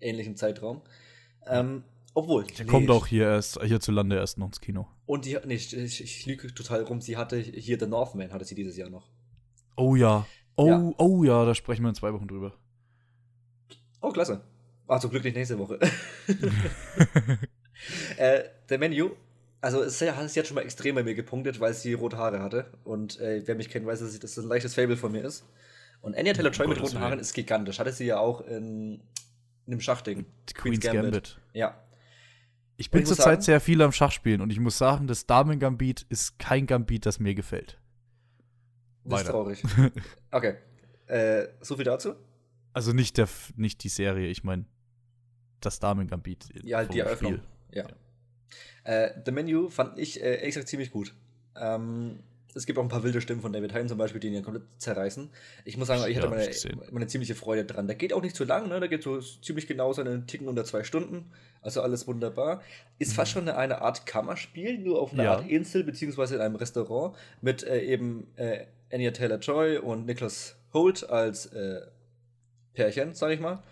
[0.00, 0.80] ähnlichen Zeitraum.
[1.46, 1.82] Ähm,
[2.14, 2.44] obwohl.
[2.44, 4.86] Der nee, kommt auch hier erst, hierzulande erst noch ins Kino.
[5.04, 8.44] Und die, nee, ich, ich, ich lüge total rum, sie hatte hier The Northman, hatte
[8.44, 9.10] sie dieses Jahr noch.
[9.76, 10.26] Oh ja.
[10.56, 10.92] Oh, ja.
[10.98, 12.52] oh ja, da sprechen wir in zwei Wochen drüber.
[14.00, 14.40] Oh, klasse.
[14.86, 15.78] Ach, zum Glück nicht nächste Woche.
[18.18, 19.10] äh, der Menu,
[19.60, 22.40] also es hat es jetzt schon mal extrem bei mir gepunktet, weil sie rote Haare
[22.40, 22.66] hatte.
[22.84, 25.44] Und äh, wer mich kennt, weiß, dass das ein leichtes Fable von mir ist.
[26.02, 27.78] Und Anya Taylor-Joy mit roten Haaren ist gigantisch.
[27.78, 29.00] Hatte sie ja auch in,
[29.66, 30.26] in einem Schachding.
[30.52, 31.02] Queen's, Queen's Gambit.
[31.02, 31.38] Gambit.
[31.54, 31.80] Ja.
[32.76, 36.66] Ich bin zurzeit sehr viel am Schachspielen und ich muss sagen, das Damen-Gambit ist kein
[36.66, 37.78] Gambit, das mir gefällt.
[39.04, 39.62] Das ist traurig.
[40.30, 40.56] okay.
[41.06, 42.14] Äh, so viel dazu?
[42.72, 44.64] Also nicht, der, nicht die Serie, ich meine
[45.60, 46.48] das Damen-Gambit.
[46.64, 47.40] Ja, halt die Eröffnung.
[47.70, 47.84] Ja.
[47.84, 47.88] ja.
[48.84, 51.14] Äh, The Menu fand ich äh, ehrlich gesagt ziemlich gut.
[51.56, 52.20] Ähm,
[52.54, 54.42] es gibt auch ein paar wilde Stimmen von David Hein zum Beispiel, die ihn ja
[54.42, 55.30] komplett zerreißen.
[55.64, 57.86] Ich muss sagen, ich hatte ja, meine, meine ziemliche Freude dran.
[57.86, 58.80] Der geht auch nicht zu lang, ne?
[58.80, 61.30] Der geht so ziemlich genau seine Ticken unter zwei Stunden.
[61.62, 62.62] Also alles wunderbar.
[62.98, 63.16] Ist mhm.
[63.16, 65.32] fast schon eine, eine, Art Kammerspiel, nur auf einer ja.
[65.32, 71.08] Art Insel, beziehungsweise in einem Restaurant mit äh, eben äh, Anya Taylor-Joy und Nicholas Holt
[71.08, 71.80] als äh,
[72.74, 73.62] Pärchen, sag ich mal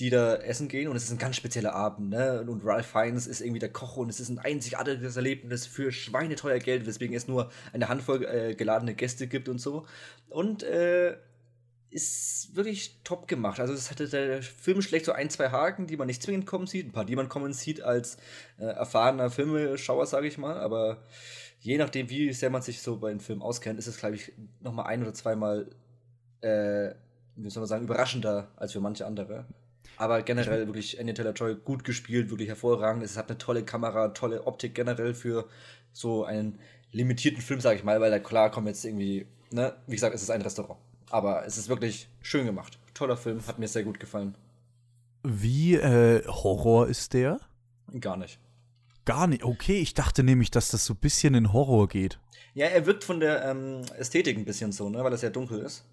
[0.00, 2.44] die da essen gehen und es ist ein ganz spezieller Abend, ne?
[2.46, 6.58] Und Ralph Fiennes ist irgendwie der Koch und es ist ein einzigartiges Erlebnis für schweineteuer
[6.58, 9.86] Geld, weswegen es nur eine Handvoll äh, geladene Gäste gibt und so.
[10.30, 11.16] Und äh,
[11.90, 13.60] ist wirklich top gemacht.
[13.60, 16.66] Also es hatte der Film schlägt so ein, zwei Haken, die man nicht zwingend kommen
[16.66, 18.16] sieht, ein paar, die man kommen sieht als
[18.58, 21.02] äh, erfahrener Filmeschauer, sage ich mal, aber
[21.60, 24.32] je nachdem, wie sehr man sich so bei den Filmen auskennt, ist es, glaube ich,
[24.60, 25.68] noch mal ein oder zweimal,
[26.40, 26.94] äh,
[27.36, 29.46] wie soll man sagen, überraschender als für manche andere.
[30.00, 33.02] Aber generell wirklich Anya Taylor-Joy gut gespielt, wirklich hervorragend.
[33.02, 35.46] Es hat eine tolle Kamera, tolle Optik generell für
[35.92, 36.58] so einen
[36.90, 40.22] limitierten Film, sage ich mal, weil da klar kommt jetzt irgendwie, ne, wie gesagt, es
[40.22, 40.80] ist ein Restaurant.
[41.10, 42.78] Aber es ist wirklich schön gemacht.
[42.94, 44.34] Toller Film, hat mir sehr gut gefallen.
[45.22, 47.38] Wie äh, Horror ist der?
[48.00, 48.38] Gar nicht.
[49.04, 49.44] Gar nicht.
[49.44, 52.18] Okay, ich dachte nämlich, dass das so ein bisschen in Horror geht.
[52.54, 55.58] Ja, er wirkt von der ähm, Ästhetik ein bisschen so, ne, weil er sehr dunkel
[55.58, 55.84] ist.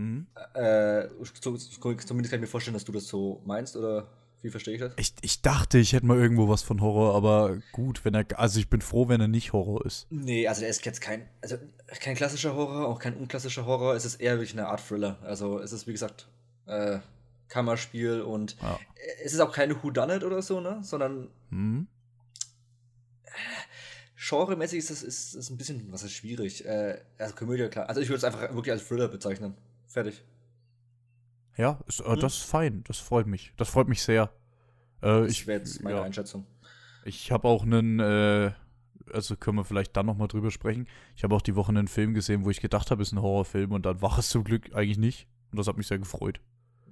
[0.00, 0.26] Mhm.
[0.54, 1.08] Äh,
[1.40, 4.08] zumindest kann ich mir vorstellen, dass du das so meinst, oder
[4.40, 4.92] wie verstehe ich das?
[4.96, 8.58] Ich, ich dachte, ich hätte mal irgendwo was von Horror, aber gut, wenn er, also
[8.58, 10.06] ich bin froh, wenn er nicht Horror ist.
[10.08, 11.58] Nee, also er ist jetzt kein, also
[12.00, 15.18] kein klassischer Horror, auch kein unklassischer Horror, es ist eher wirklich eine Art Thriller.
[15.22, 16.28] Also es ist, wie gesagt,
[16.66, 17.00] äh,
[17.48, 18.78] Kammerspiel und ja.
[19.22, 21.88] es ist auch keine Whodunit oder so, ne, sondern mhm.
[24.16, 26.64] Genremäßig ist es ist, ist ein bisschen, was ist schwierig.
[26.64, 27.88] Äh, also Komödie, klar.
[27.88, 29.54] Also ich würde es einfach wirklich als Thriller bezeichnen.
[29.90, 30.22] Fertig.
[31.56, 32.20] Ja, ist, äh, hm?
[32.20, 32.84] das ist fein.
[32.86, 33.52] Das freut mich.
[33.56, 34.30] Das freut mich sehr.
[35.02, 36.02] Äh, das wäre jetzt meine ja.
[36.04, 36.46] Einschätzung.
[37.04, 38.52] Ich habe auch einen, äh,
[39.12, 40.86] also können wir vielleicht dann nochmal drüber sprechen.
[41.16, 43.22] Ich habe auch die Woche einen Film gesehen, wo ich gedacht habe, es ist ein
[43.22, 45.26] Horrorfilm und dann war es zum Glück eigentlich nicht.
[45.50, 46.40] Und das hat mich sehr gefreut.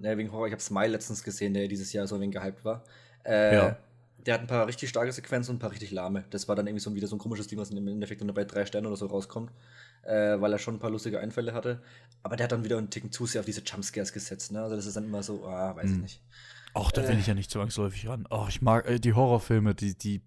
[0.00, 0.48] Ja, wegen Horror.
[0.48, 2.82] Ich habe Smile letztens gesehen, der dieses Jahr so ein wenig gehypt war.
[3.24, 3.78] Äh, ja.
[4.26, 6.24] Der hat ein paar richtig starke Sequenzen und ein paar richtig lahme.
[6.30, 8.44] Das war dann irgendwie so wieder so ein komisches Ding, was im Endeffekt nur bei
[8.44, 9.52] drei Sternen oder so rauskommt
[10.02, 11.82] äh, weil er schon ein paar lustige Einfälle hatte.
[12.22, 14.52] Aber der hat dann wieder einen Ticken zu sehr auf diese Jumpscares gesetzt.
[14.52, 14.62] Ne?
[14.62, 15.94] Also das ist dann immer so, ah, weiß hm.
[15.94, 16.22] ich nicht.
[16.74, 18.26] Ach, da äh, will ich ja nicht zwangsläufig ran.
[18.30, 20.22] Ach, ich mag äh, die Horrorfilme, die, die,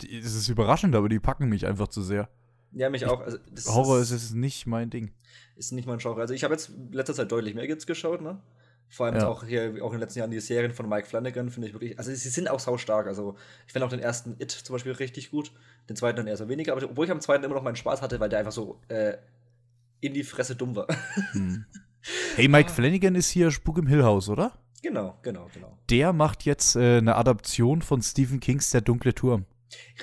[0.00, 2.28] die, das ist überraschend, aber die packen mich einfach zu sehr.
[2.72, 3.20] Ja, mich ich, auch.
[3.20, 5.12] Also, Horror ist, ist nicht mein Ding.
[5.56, 6.20] Ist nicht mein Genre.
[6.20, 8.40] Also ich habe jetzt letzter Zeit deutlich mehr jetzt geschaut, ne?
[8.88, 9.28] Vor allem ja.
[9.28, 11.98] auch hier, auch in den letzten Jahren die Serien von Mike Flanagan finde ich wirklich,
[11.98, 13.06] also sie sind auch sau stark.
[13.06, 15.52] Also ich finde auch den ersten It zum Beispiel richtig gut,
[15.88, 18.00] den zweiten dann eher so weniger, aber obwohl ich am zweiten immer noch meinen Spaß
[18.00, 19.14] hatte, weil der einfach so äh,
[20.00, 20.86] in die Fresse dumm war.
[21.32, 21.66] Hm.
[22.36, 24.52] Hey, Mike Flanagan ist hier Spuk im Hill House, oder?
[24.82, 25.76] Genau, genau, genau.
[25.90, 29.44] Der macht jetzt äh, eine Adaption von Stephen Kings Der dunkle Turm.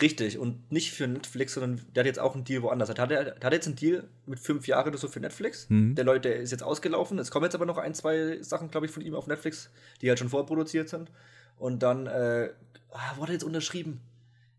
[0.02, 2.94] Richtig, und nicht für Netflix, sondern der hat jetzt auch einen Deal woanders.
[2.94, 5.70] Der hat, der hat jetzt einen Deal mit fünf Jahren oder so für Netflix.
[5.70, 5.96] Mhm.
[5.96, 7.18] Der Leute ist jetzt ausgelaufen.
[7.18, 10.10] Es kommen jetzt aber noch ein, zwei Sachen, glaube ich, von ihm auf Netflix, die
[10.10, 11.12] halt schon vorproduziert sind.
[11.58, 12.50] Und dann, äh,
[12.92, 14.02] ah, wurde jetzt unterschrieben?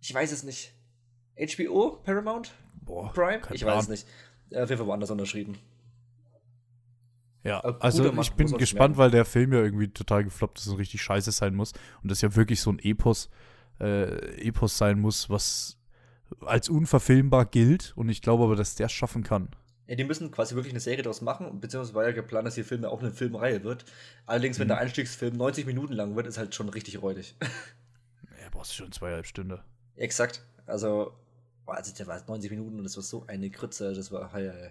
[0.01, 0.73] Ich weiß es nicht.
[1.38, 2.01] HBO?
[2.03, 2.53] Paramount?
[2.83, 3.42] Boah, Prime?
[3.53, 4.07] Ich weiß es nicht.
[4.51, 5.59] Äh, auf jeden Fall woanders unterschrieben.
[7.45, 11.01] Ja, also ich bin gespannt, weil der Film ja irgendwie total gefloppt ist und richtig
[11.01, 11.75] scheiße sein muss.
[12.03, 13.31] Und das ja wirklich so ein Epos,
[13.81, 15.79] äh, Epos sein muss, was
[16.41, 17.93] als unverfilmbar gilt.
[17.97, 19.49] Und ich glaube aber, dass der es schaffen kann.
[19.87, 22.65] Ja, die müssen quasi wirklich eine Serie daraus machen, beziehungsweise war ja geplant, dass die
[22.65, 23.85] Filme auch eine Filmreihe wird.
[24.27, 24.62] Allerdings, mhm.
[24.62, 27.37] wenn der Einstiegsfilm 90 Minuten lang wird, ist halt schon richtig räudig.
[28.43, 29.59] Ja, brauchst du schon zweieinhalb Stunden.
[29.97, 30.41] Exakt.
[30.67, 31.12] Also,
[31.67, 34.71] also der war 90 Minuten und das war so eine Krütze, das war hey, hey.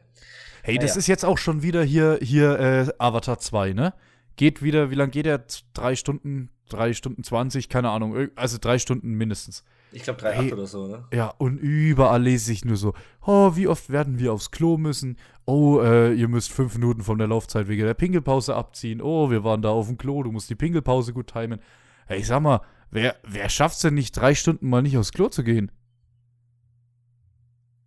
[0.63, 0.99] hey das ja.
[0.99, 3.93] ist jetzt auch schon wieder hier, hier äh, Avatar 2, ne?
[4.35, 5.45] Geht wieder, wie lange geht der?
[5.73, 9.63] Drei Stunden, drei Stunden 20, keine Ahnung, also drei Stunden mindestens.
[9.91, 11.05] Ich glaube drei hey, oder so, ne?
[11.13, 12.93] Ja, und überall lese ich nur so,
[13.25, 15.17] oh, wie oft werden wir aufs Klo müssen?
[15.45, 19.01] Oh, äh, ihr müsst fünf Minuten von der Laufzeit wegen der Pinkelpause abziehen.
[19.01, 21.61] Oh, wir waren da auf dem Klo, du musst die Pinkelpause gut timen.
[22.07, 22.59] Hey, ich sag mal,
[22.91, 25.71] wer, wer schafft's denn nicht, drei Stunden mal nicht aufs Klo zu gehen?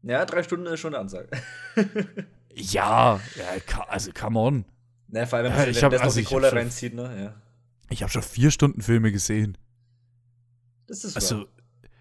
[0.02, 1.28] Ja, drei Stunden ist schon eine Ansage.
[2.54, 4.64] ja, ja, also come on.
[5.08, 7.20] Ne, vor allem, wenn man ja, sich hab, also die Cola reinzieht, ne?
[7.20, 7.34] Ja.
[7.90, 9.56] Ich habe schon vier Stunden Filme gesehen.
[10.86, 11.46] Das ist Also,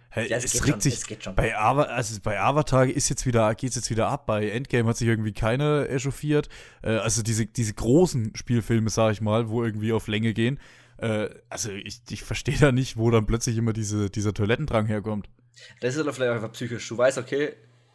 [0.10, 1.12] hey, Ja, es, geht regt schon, sich.
[1.12, 1.36] es schon.
[1.36, 4.26] Bei, Ava also bei Avatar ist jetzt wieder, geht's jetzt wieder ab.
[4.26, 6.50] Bei Endgame hat sich irgendwie keiner echauffiert.
[6.84, 10.60] Äh, also diese, diese großen Spielfilme, sag ich mal, wo irgendwie auf Länge gehen.
[10.98, 15.30] Äh, also ich, ich verstehe da nicht, wo dann plötzlich immer diese, dieser Toilettendrang herkommt.
[15.80, 16.88] Das ist aber vielleicht einfach psychisch.
[16.88, 17.54] Du weißt, okay,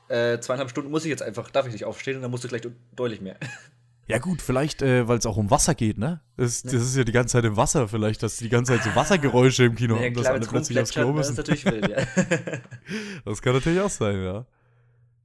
[0.08, 2.48] äh, zweieinhalb Stunden muss ich jetzt einfach, darf ich nicht aufstehen und dann musst du
[2.48, 2.62] gleich
[2.94, 3.36] deutlich mehr.
[4.08, 6.20] Ja gut, vielleicht, äh, weil es auch um Wasser geht, ne?
[6.36, 8.94] Das, das ist ja die ganze Zeit im Wasser vielleicht, dass die ganze Zeit so
[8.96, 11.82] Wassergeräusche im Kino Ja, haben, dass alle plötzlich aufs Klo rumplätschert, das ist müssen.
[11.86, 12.60] natürlich wild, ja.
[13.24, 14.44] Das kann natürlich auch sein, ja.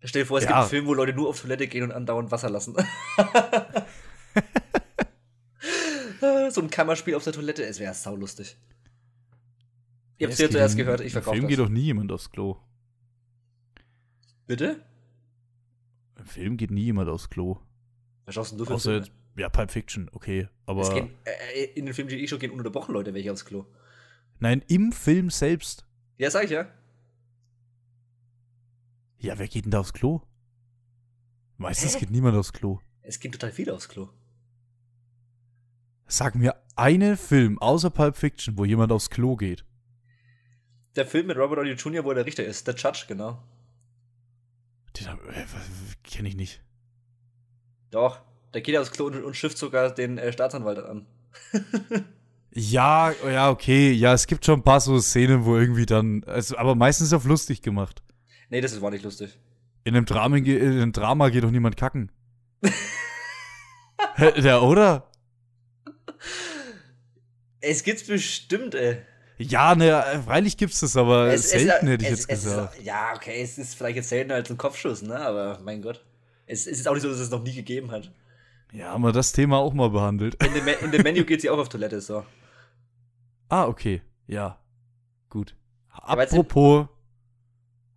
[0.04, 0.50] Stell dir vor, es Ja.
[0.52, 2.76] gibt einen Film, wo Leute nur auf Toilette gehen und andauernd Wasser lassen.
[6.52, 8.58] so ein Kammerspiel auf der Toilette, es wäre saulustig.
[10.20, 11.50] Ihr habt es Ja, zuerst gehört, ich Im verkaufe Film das.
[11.50, 12.58] geht doch nie jemand aufs Klo.
[14.48, 14.82] Bitte?
[16.18, 17.58] Im Film geht nie jemand aufs Klo.
[18.28, 19.08] Was schaust denn du für Außer, Filme?
[19.38, 20.50] ja, Pulp Fiction, okay.
[20.66, 23.66] Aber gehen, äh, in den Filmen, die ich schon gehen, ununterbrochen Leute welche aufs Klo.
[24.40, 25.86] nein, im Film selbst.
[26.18, 26.68] Ja, sag ich ja.
[29.20, 30.22] Ja, wer geht denn da aufs Klo?
[31.58, 32.02] Meistens Hä?
[32.02, 32.80] geht niemand aufs Klo.
[33.02, 34.10] Es gehen total viele aufs Klo.
[36.06, 39.64] Sag mir einen Film außer Pulp Fiction, wo jemand aufs Klo geht.
[40.98, 43.42] Der Film mit Robert Downey Jr., wo er der Richter ist, der Judge, genau.
[45.00, 45.46] Den äh,
[46.04, 46.62] kenne ich nicht.
[47.92, 48.20] Doch,
[48.52, 51.06] da geht er aufs Klo und, und schifft sogar den äh, Staatsanwalt an.
[52.60, 53.92] Ja, ja, okay.
[53.92, 57.26] Ja, es gibt schon ein paar so Szenen, wo irgendwie dann, also, aber meistens auf
[57.26, 58.02] lustig gemacht.
[58.50, 59.38] Nee, das war nicht lustig.
[59.84, 62.12] In einem Drama, in einem Drama geht doch niemand kacken.
[64.38, 65.08] Ja, oder?
[67.62, 68.98] Es gibt's bestimmt, ey.
[69.38, 72.44] Ja, ne, äh, freilich gibt's das, aber Es- es- selten hätte ich es- jetzt es
[72.44, 72.78] gesagt.
[72.78, 75.20] Ist, ja, okay, es ist vielleicht jetzt seltener als ein Kopfschuss, ne?
[75.20, 76.04] Aber mein Gott.
[76.48, 78.12] Es, es ist auch nicht so, dass es noch nie gegeben hat.
[78.72, 80.42] Ja, haben wir das Thema auch mal behandelt.
[80.44, 82.26] In dem, in dem Menü geht sie auch auf Toilette, so.
[83.50, 84.02] Ah, okay.
[84.28, 84.60] Ja.
[85.30, 85.56] Gut.
[85.90, 86.88] Apropos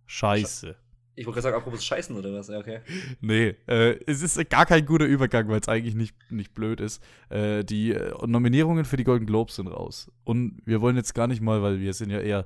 [0.05, 0.75] Scheiße.
[1.15, 2.47] Ich wollte gerade sagen, apropos Scheißen oder was?
[2.47, 2.81] Ja, okay.
[3.21, 7.01] Nee, äh, es ist gar kein guter Übergang, weil es eigentlich nicht, nicht blöd ist.
[7.29, 10.11] Äh, die äh, Nominierungen für die Golden Globes sind raus.
[10.23, 12.45] Und wir wollen jetzt gar nicht mal, weil wir sind ja eher,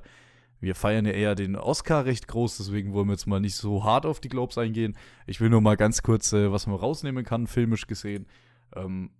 [0.60, 3.84] wir feiern ja eher den Oscar recht groß, deswegen wollen wir jetzt mal nicht so
[3.84, 4.96] hart auf die Globes eingehen.
[5.26, 8.26] Ich will nur mal ganz kurz, äh, was man rausnehmen kann, filmisch gesehen.
[8.74, 9.10] Ähm,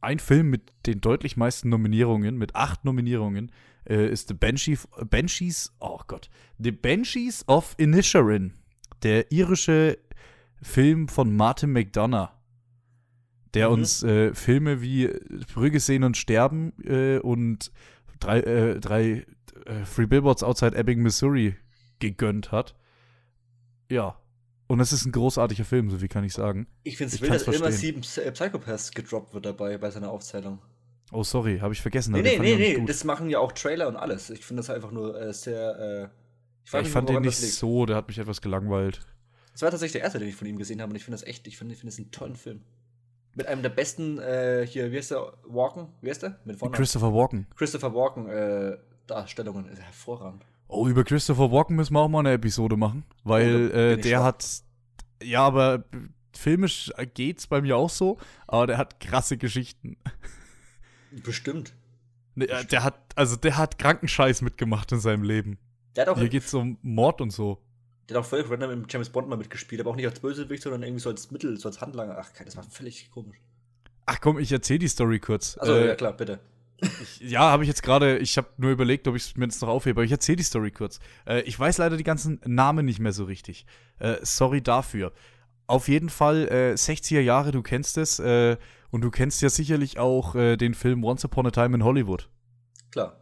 [0.00, 3.50] ein Film mit den deutlich meisten Nominierungen, mit acht Nominierungen,
[3.88, 8.52] äh, ist The Banshee, Banshees, oh Gott, The Banshees of Inisherin,
[9.02, 9.98] der irische
[10.60, 12.30] Film von Martin McDonough,
[13.54, 13.74] der Mhm.
[13.74, 15.08] uns äh, Filme wie
[15.54, 17.70] Brügge sehen und sterben äh, und
[18.20, 19.24] drei, äh, drei
[19.66, 21.56] äh, Free Billboards Outside Ebbing, Missouri
[21.98, 22.74] gegönnt hat.
[23.90, 24.18] Ja.
[24.66, 26.66] Und es ist ein großartiger Film, so wie kann ich sagen.
[26.84, 30.10] Ich finde es Ich wild, dass immer sieben Psy- Psychopaths gedroppt wird dabei bei seiner
[30.10, 30.58] Aufzählung.
[31.12, 32.12] Oh, sorry, habe ich vergessen.
[32.12, 34.30] Nee, nee, nee, ich nee, das machen ja auch Trailer und alles.
[34.30, 36.10] Ich finde das einfach nur äh, sehr, äh, Ja,
[36.64, 39.00] frag ich fand den nicht so, der hat mich etwas gelangweilt.
[39.52, 41.26] Das war tatsächlich der erste, den ich von ihm gesehen habe und ich finde das
[41.28, 42.62] echt, ich finde ich finde das einen tollen Film.
[43.36, 45.88] Mit einem der besten, äh, hier, wie heißt der, Walken?
[46.00, 46.40] Wie heißt der?
[46.44, 46.74] Mit vorne.
[46.74, 47.46] Christopher Walken.
[47.54, 50.44] Christopher Walken, äh, Darstellungen, ist hervorragend.
[50.68, 53.98] Oh, über Christopher Walken müssen wir auch mal eine Episode machen, weil Oh, da bin
[53.98, 54.46] äh, der hat,
[55.22, 55.84] ja, aber
[56.32, 59.96] filmisch geht's bei mir auch so, aber der hat krasse Geschichten.
[61.22, 61.74] Bestimmt.
[62.34, 65.58] Ne, äh, Der hat, also der hat Krankenscheiß mitgemacht in seinem Leben.
[65.94, 67.58] Der hat auch, Hier geht's um Mord und so.
[68.08, 70.62] der hat auch völlig random im James Bond mal mitgespielt, aber auch nicht als Bösewicht,
[70.62, 72.16] sondern irgendwie so als Mittel, so als Handlanger.
[72.18, 73.36] Ach, das war völlig komisch.
[74.06, 75.56] Ach komm, ich erzähl die Story kurz.
[75.58, 76.40] Also, Äh, ja klar, bitte.
[76.80, 79.62] Ich, ja, habe ich jetzt gerade, ich habe nur überlegt, ob ich es mir jetzt
[79.62, 80.98] noch aufhebe, aber ich erzähle die Story kurz.
[81.26, 83.66] Äh, ich weiß leider die ganzen Namen nicht mehr so richtig.
[83.98, 85.12] Äh, sorry dafür.
[85.66, 88.18] Auf jeden Fall äh, 60er Jahre, du kennst es.
[88.18, 88.56] Äh,
[88.90, 92.28] und du kennst ja sicherlich auch äh, den Film Once Upon a Time in Hollywood.
[92.92, 93.18] Klar.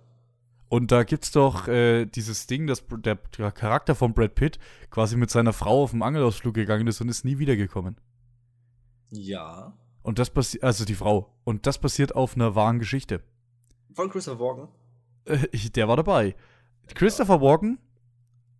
[0.69, 4.59] Und da gibt's doch äh, dieses Ding, dass der, Charakter von Brad Pitt
[4.91, 7.97] quasi mit seiner Frau auf dem Angelausflug gegangen ist und ist nie wiedergekommen.
[9.11, 9.73] Ja.
[10.03, 11.35] Und das passiert, also die Frau.
[11.45, 13.23] Und das passiert auf einer wahren Geschichte.
[13.95, 14.69] Von Christopher Walken.
[15.25, 16.35] Äh, der war dabei.
[16.95, 17.79] Christopher Walken,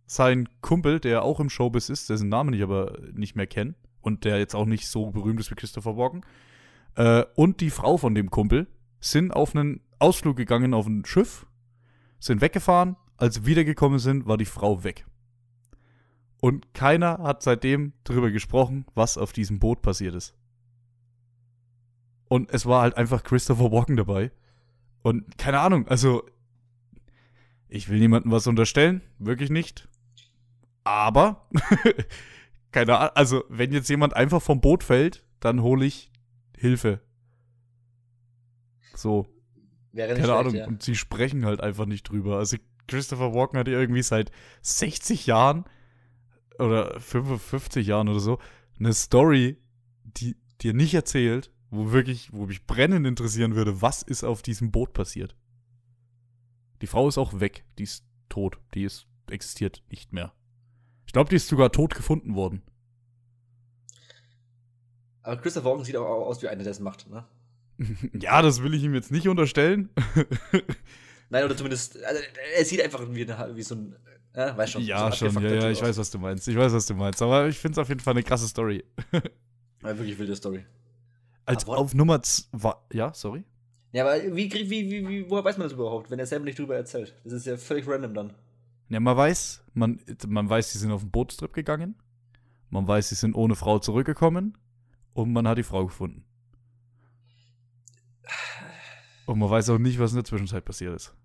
[0.05, 4.25] sein Kumpel, der auch im Showbiz ist, dessen Namen ich aber nicht mehr kenne und
[4.25, 6.23] der jetzt auch nicht so berühmt ist wie Christopher Walken,
[6.95, 8.67] äh, und die Frau von dem Kumpel
[8.99, 11.45] sind auf einen Ausflug gegangen auf ein Schiff,
[12.19, 12.95] sind weggefahren.
[13.17, 15.05] Als sie wiedergekommen sind, war die Frau weg.
[16.41, 20.35] Und keiner hat seitdem darüber gesprochen, was auf diesem Boot passiert ist.
[22.27, 24.31] Und es war halt einfach Christopher Walken dabei.
[25.03, 26.23] Und keine Ahnung, also
[27.67, 29.87] ich will niemandem was unterstellen, wirklich nicht.
[30.83, 31.47] Aber
[32.71, 36.11] keine Ahnung, also wenn jetzt jemand einfach vom Boot fällt, dann hole ich
[36.57, 37.01] Hilfe.
[38.95, 39.27] So.
[39.91, 40.55] Wäre nicht Keine schlecht, Ahnung.
[40.55, 40.67] Ja.
[40.67, 42.37] Und sie sprechen halt einfach nicht drüber.
[42.37, 44.31] Also Christopher Walken hat irgendwie seit
[44.61, 45.65] 60 Jahren
[46.59, 48.39] oder 55 Jahren oder so
[48.79, 49.57] eine Story,
[50.03, 54.71] die dir nicht erzählt, wo wirklich, wo mich brennend interessieren würde, was ist auf diesem
[54.71, 55.35] Boot passiert.
[56.81, 60.33] Die Frau ist auch weg, die ist tot, die ist existiert nicht mehr.
[61.07, 62.61] Ich glaube, die ist sogar tot gefunden worden.
[65.23, 67.25] Aber Christopher Walken sieht auch aus wie einer, der es macht, ne?
[68.13, 69.89] ja, das will ich ihm jetzt nicht unterstellen.
[71.29, 72.21] Nein, oder zumindest, also,
[72.55, 73.95] er sieht einfach wie, eine, wie so ein,
[74.33, 74.83] äh, weißt schon.
[74.83, 76.47] Ja, so schon, ja, ja, ich weiß, was du meinst.
[76.47, 77.21] Ich weiß, was du meinst.
[77.21, 78.83] Aber ich finde es auf jeden Fall eine krasse Story.
[79.11, 80.65] ja, wirklich wilde Story.
[81.45, 83.43] Als aber auf Nummer zwei, ja, sorry?
[83.91, 86.57] Ja, aber wie, wie, wie, wie, woher weiß man das überhaupt, wenn er selber nicht
[86.57, 87.13] drüber erzählt?
[87.23, 88.33] Das ist ja völlig random dann.
[88.89, 91.95] Ja, man weiß, man, man weiß, sie sind auf den Bootstrip gegangen.
[92.69, 94.57] Man weiß, sie sind ohne Frau zurückgekommen.
[95.13, 96.25] Und man hat die Frau gefunden.
[99.25, 101.15] Und man weiß auch nicht, was in der Zwischenzeit passiert ist.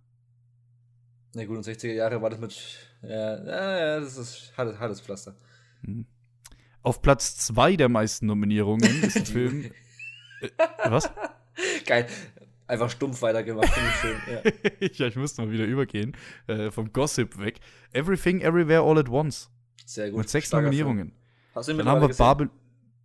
[1.34, 2.54] Na gut, und 60er Jahre war das mit.
[3.02, 5.34] Ja, ja das ist hartes, hartes Pflaster.
[5.82, 6.06] Hm.
[6.82, 9.70] Auf Platz 2 der meisten Nominierungen ist der Film.
[10.40, 11.10] Äh, was?
[11.86, 12.06] Geil.
[12.66, 14.16] Einfach stumpf weitergemacht, finde ich schön.
[14.80, 14.88] Ja.
[15.04, 16.14] ja, ich müsste mal wieder übergehen.
[16.46, 17.60] Äh, vom Gossip weg.
[17.92, 19.50] Everything, Everywhere, All at Once.
[19.86, 20.18] Sehr gut.
[20.18, 21.08] Mit sechs Starker Nominierungen.
[21.08, 21.18] Film.
[21.54, 22.50] Hast du ihn Dann haben wir Babel.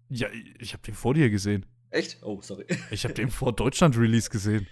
[0.09, 0.27] Ja,
[0.59, 1.65] ich habe den vor dir gesehen.
[1.91, 2.21] Echt?
[2.23, 2.65] Oh, sorry.
[2.91, 4.67] Ich habe den vor Deutschland-Release gesehen.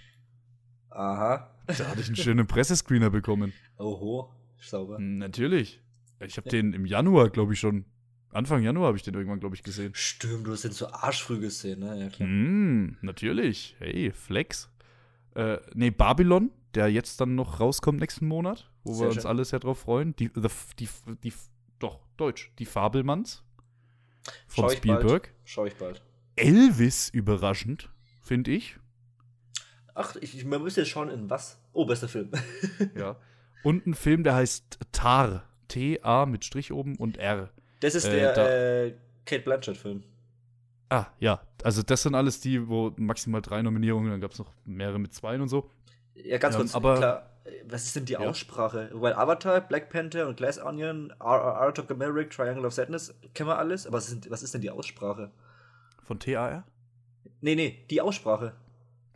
[0.90, 1.54] Aha.
[1.66, 3.52] Da hatte ich einen schönen Pressescreener bekommen.
[3.78, 4.98] Oho, sauber.
[4.98, 5.80] Natürlich.
[6.20, 7.86] Ich habe den im Januar, glaube ich, schon.
[8.32, 9.92] Anfang Januar habe ich den irgendwann, glaube ich, gesehen.
[9.94, 12.00] Stimmt, du hast den so arschfrüh gesehen, ne?
[12.00, 12.28] Ja, klar.
[12.28, 13.76] Mm, natürlich.
[13.78, 14.70] Hey, Flex.
[15.34, 19.50] Äh, nee, Babylon, der jetzt dann noch rauskommt nächsten Monat, wo Sehr wir uns alles
[19.50, 20.16] ja drauf freuen.
[20.16, 20.88] Die, the, die,
[21.22, 21.32] die,
[21.78, 22.50] doch, Deutsch.
[22.58, 23.42] Die Fabelmanns.
[24.46, 25.22] Von Schau Spielberg.
[25.22, 25.34] Bald.
[25.44, 26.02] Schau ich bald.
[26.36, 27.90] Elvis überraschend,
[28.22, 28.78] finde ich.
[29.94, 31.60] Ach, ich, man müsste jetzt schauen, in was.
[31.72, 32.30] Oh, bester Film.
[32.96, 33.16] ja.
[33.62, 35.44] Und ein Film, der heißt Tar.
[35.68, 37.50] T-A mit Strich oben und R.
[37.82, 38.94] Das ist äh, der da, äh,
[39.26, 40.04] Kate Blanchett-Film.
[40.88, 41.40] Ah, ja.
[41.64, 45.12] Also, das sind alles die, wo maximal drei Nominierungen, dann gab es noch mehrere mit
[45.12, 45.68] zwei und so.
[46.14, 47.28] Ja, ganz kurz, ähm, aber, klar.
[47.66, 48.20] Was ist denn die ja.
[48.20, 48.90] Aussprache?
[48.92, 53.58] Weil Avatar, Black Panther und Glass Onion, of the Maverick, Triangle of Sadness, kennen wir
[53.58, 55.32] alles, aber was ist, was ist denn die Aussprache?
[56.04, 56.62] Von T-A-R?
[57.40, 58.52] Nee, nee, die Aussprache.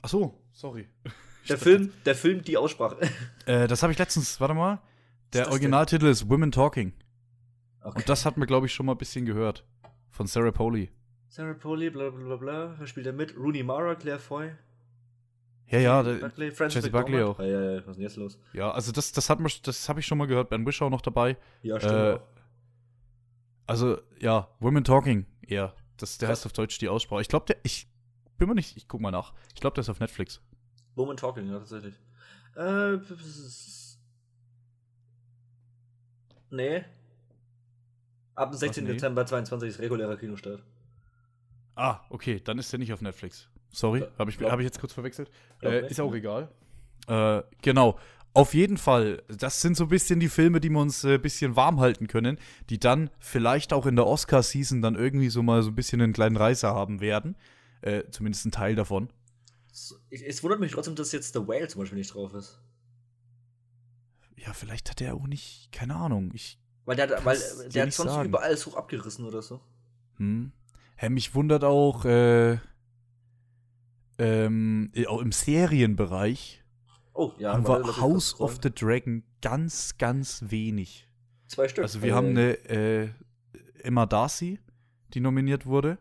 [0.02, 0.88] Ach so, sorry.
[1.48, 2.96] Der Film, der Film, die Aussprache.
[3.46, 4.80] Äh, das habe ich letztens, warte mal.
[5.32, 6.92] Der Originaltitel ist Women Talking.
[7.86, 7.98] Okay.
[7.98, 9.64] Und das hat man, glaube ich, schon mal ein bisschen gehört.
[10.10, 10.90] Von Sarah Poley.
[11.28, 12.74] Sarah Poley, bla bla bla bla.
[12.78, 13.36] Wer spielt da mit?
[13.36, 14.50] Rooney Mara, Claire Foy.
[15.68, 17.38] Ja, ja, Buckley, Jesse Buckley auch.
[17.38, 18.40] Ja, ja, ja, was ist denn jetzt los?
[18.52, 20.48] Ja, also das, das hat man, das habe ich schon mal gehört.
[20.48, 21.36] Ben Wishaw noch dabei.
[21.62, 21.94] Ja, stimmt.
[21.94, 22.18] Äh,
[23.68, 25.72] also, ja, Women Talking, eher.
[25.96, 26.38] Das, der Was?
[26.38, 27.20] heißt auf Deutsch die Aussprache.
[27.20, 27.88] Ich glaube, der, ich
[28.36, 29.32] bin mir nicht, ich guck mal nach.
[29.54, 30.40] Ich glaube, der ist auf Netflix.
[30.96, 31.94] Woman Talking, ja, tatsächlich.
[32.56, 32.98] Äh,
[36.50, 36.84] nee.
[38.36, 38.84] Ab dem 16.
[38.84, 38.92] nee?
[38.92, 40.62] Dezember 22 ist regulärer Kinostart.
[41.74, 43.48] Ah, okay, dann ist der nicht auf Netflix.
[43.70, 45.30] Sorry, habe ich, hab ich jetzt kurz verwechselt.
[45.62, 46.48] Äh, ist auch egal.
[47.08, 47.98] Äh, genau.
[48.32, 51.18] Auf jeden Fall, das sind so ein bisschen die Filme, die wir uns ein äh,
[51.18, 55.62] bisschen warm halten können, die dann vielleicht auch in der Oscar-Season dann irgendwie so mal
[55.62, 57.36] so ein bisschen einen kleinen Reißer haben werden.
[57.80, 59.08] Äh, zumindest ein Teil davon.
[60.10, 62.58] Es wundert mich trotzdem, dass jetzt The Whale zum Beispiel nicht drauf ist.
[64.36, 66.30] Ja, vielleicht hat er auch nicht, keine Ahnung.
[66.34, 68.28] Ich weil der, weil der hat sonst sagen.
[68.28, 69.60] überall so abgerissen oder so.
[70.16, 70.52] Hm.
[70.96, 72.58] Hä, mich wundert auch, äh,
[74.18, 76.62] ähm, auch im Serienbereich
[77.16, 77.54] Oh, ja.
[77.54, 81.08] Haben wir House of the Dragon ganz, ganz wenig.
[81.46, 81.82] Zwei Stück.
[81.82, 83.08] Also wir äh, haben eine äh,
[83.82, 84.58] Emma Darcy,
[85.14, 85.98] die nominiert wurde.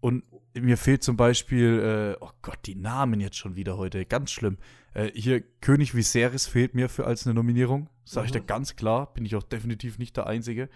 [0.00, 0.22] Und
[0.54, 4.58] mir fehlt zum Beispiel, äh, oh Gott, die Namen jetzt schon wieder heute, ganz schlimm.
[4.96, 8.46] Äh, hier König Viserys fehlt mir für als eine Nominierung, sage ich da mhm.
[8.46, 10.70] ganz klar, bin ich auch definitiv nicht der Einzige.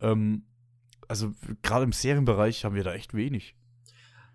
[0.00, 0.44] Ähm,
[1.06, 3.54] also gerade im Serienbereich haben wir da echt wenig.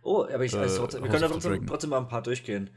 [0.03, 2.69] Oh, aber ich weiß trotzdem, wir können da trotzdem, trotzdem, mal ein paar durchgehen.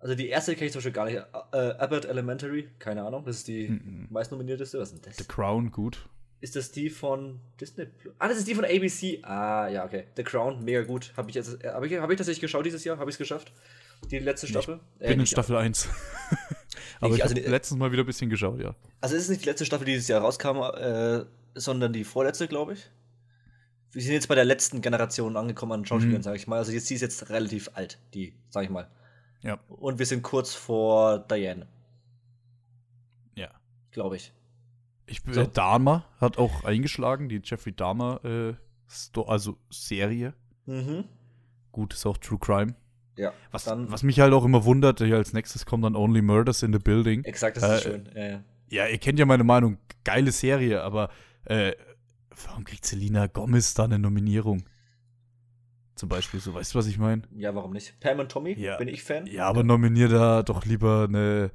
[0.00, 1.16] Also die erste kenne ich zum Beispiel gar nicht.
[1.52, 3.24] Äh, Abbott Elementary, keine Ahnung.
[3.24, 4.12] Das ist die mm -mm.
[4.12, 4.78] meistnominierteste.
[4.80, 5.16] Was ist denn das?
[5.18, 6.08] The Crown, gut.
[6.40, 7.86] Ist das die von Disney
[8.18, 9.20] Ah, das ist die von ABC.
[9.22, 10.06] Ah, ja, okay.
[10.16, 11.12] The Crown, mega gut.
[11.16, 12.98] Habe ich jetzt, habe ich, hab ich tatsächlich geschaut dieses Jahr?
[12.98, 13.52] Habe ich es geschafft?
[14.10, 14.80] Die letzte Staffel?
[14.94, 15.88] Ich bin äh, in Staffel 1.
[17.00, 18.74] Aber ich, also, habe letztens mal wieder ein bisschen geschaut, ja.
[19.00, 21.24] Also es ist nicht die letzte Staffel, die dieses Jahr rauskam, äh,
[21.54, 22.90] sondern die vorletzte, glaube ich.
[23.92, 26.22] Wir sind jetzt bei der letzten Generation angekommen an Schauspielern, mhm.
[26.22, 26.58] sage ich mal.
[26.58, 28.88] Also jetzt, die ist jetzt relativ alt, die, sage ich mal.
[29.42, 29.58] Ja.
[29.68, 31.68] Und wir sind kurz vor Diane.
[33.36, 33.50] Ja.
[33.92, 34.32] Glaube ich.
[35.06, 35.42] Ich so.
[35.42, 38.54] äh, Dahmer hat auch eingeschlagen, die Jeffrey Dahmer, äh,
[39.26, 40.34] also Serie.
[40.66, 41.04] Mhm.
[41.70, 42.74] Gut, ist auch True Crime.
[43.16, 43.32] Ja.
[43.50, 46.72] Was, dann, was mich halt auch immer wundert, als nächstes kommt dann Only Murders in
[46.72, 47.24] the Building.
[47.24, 48.08] Exakt, das ist äh, schön.
[48.14, 48.44] Ja, ja.
[48.70, 49.78] ja, ihr kennt ja meine Meinung.
[50.04, 51.10] Geile Serie, aber
[51.44, 51.72] äh,
[52.44, 54.64] warum kriegt Selina Gomez da eine Nominierung?
[55.94, 57.22] Zum Beispiel, so weißt du, was ich meine?
[57.36, 57.98] Ja, warum nicht?
[58.00, 58.76] Pam und Tommy, ja.
[58.76, 59.26] bin ich Fan.
[59.26, 61.52] Ja, aber nominier da doch lieber eine,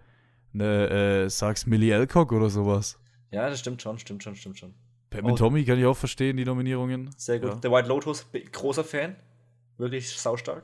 [0.54, 2.98] eine äh, sag's Millie Alcock oder sowas.
[3.32, 4.74] Ja, das stimmt schon, stimmt schon, stimmt schon.
[5.10, 5.30] Pam oh.
[5.30, 7.10] und Tommy kann ich auch verstehen, die Nominierungen.
[7.18, 7.50] Sehr gut.
[7.50, 7.60] Ja.
[7.62, 9.16] The White Lotus, großer Fan.
[9.78, 10.64] Wirklich saustark.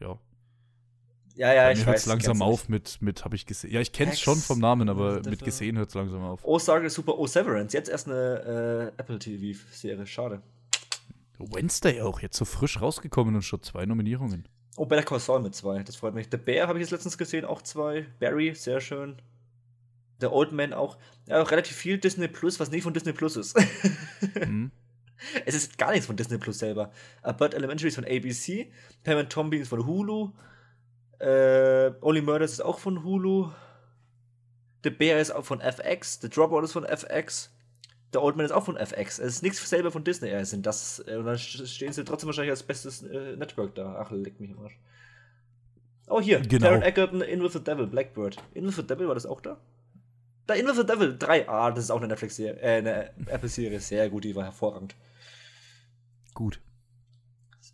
[0.00, 0.18] Ja.
[1.34, 2.06] Ja, ja, Bei ich mir weiß.
[2.06, 3.70] langsam auf mit, mit habe ich gesehen.
[3.70, 4.20] Ja, ich kenn's Hex.
[4.20, 6.40] schon vom Namen, aber mit gesehen hört es langsam auf.
[6.42, 7.16] Oh, Star super.
[7.16, 7.72] Oh, Severance.
[7.76, 10.04] Jetzt erst eine äh, Apple TV-Serie.
[10.04, 10.42] Schade.
[11.38, 14.48] Wednesday auch, jetzt so frisch rausgekommen und schon zwei Nominierungen.
[14.76, 15.82] Oh, Better Call Saul mit zwei.
[15.84, 16.26] Das freut mich.
[16.30, 18.06] The Bear habe ich jetzt letztens gesehen, auch zwei.
[18.18, 19.16] Barry, sehr schön.
[20.20, 20.98] The Old Man auch.
[21.26, 23.56] Ja, auch relativ viel Disney Plus, was nicht von Disney Plus ist.
[24.46, 24.72] mhm.
[25.46, 26.90] Es ist gar nichts von Disney Plus selber.
[27.22, 28.70] A Bud Elementary ist von ABC.
[29.04, 30.30] Pam and Tommy ist von Hulu.
[31.18, 33.50] Äh, Only Murders ist auch von Hulu.
[34.84, 36.20] The Bear ist auch von FX.
[36.20, 37.52] The Dropout ist von FX.
[38.12, 39.18] The Old Man ist auch von FX.
[39.18, 40.28] Es ist nichts selber von Disney.
[40.28, 43.96] Er sind das, äh, und dann stehen sie trotzdem wahrscheinlich als bestes äh, Network da.
[44.00, 44.78] Ach, leck mich im Arsch.
[46.08, 46.40] Oh, hier.
[46.40, 46.68] Genau.
[46.68, 48.36] Taron Egerton, In with the Devil, Blackbird.
[48.54, 49.58] In with the Devil war das auch da?
[50.46, 51.48] Da In with the Devil 3.
[51.48, 53.80] Ah, das ist auch eine Netflix-Serie, äh, eine Apple-Serie.
[53.80, 54.96] Sehr gut, die war hervorragend.
[56.38, 56.60] Gut.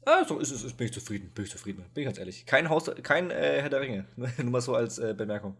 [0.06, 2.46] Also ist, ist, ist, bin ich zufrieden, bin ich zufrieden, bin ich ganz ehrlich.
[2.46, 4.06] Kein Haus, kein äh, Herr der Ringe.
[4.16, 5.54] Nur mal so als äh, Bemerkung.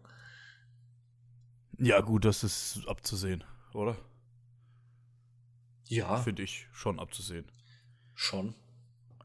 [1.79, 3.45] Ja, gut, das ist abzusehen,
[3.75, 3.99] oder?
[5.85, 6.17] Ja.
[6.17, 7.53] Für dich schon abzusehen.
[8.15, 8.55] Schon.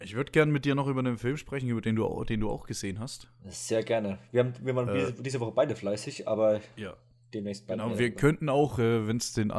[0.02, 2.50] Ich würde gerne mit dir noch über einen Film sprechen, über den du, den du
[2.50, 3.32] auch gesehen hast.
[3.46, 4.20] Sehr gerne.
[4.34, 6.98] Wir, haben, wir waren äh, diese Woche beide fleißig, aber ja.
[7.34, 7.82] demnächst beide.
[7.82, 9.52] Genau, wir könnten auch, äh, wenn es den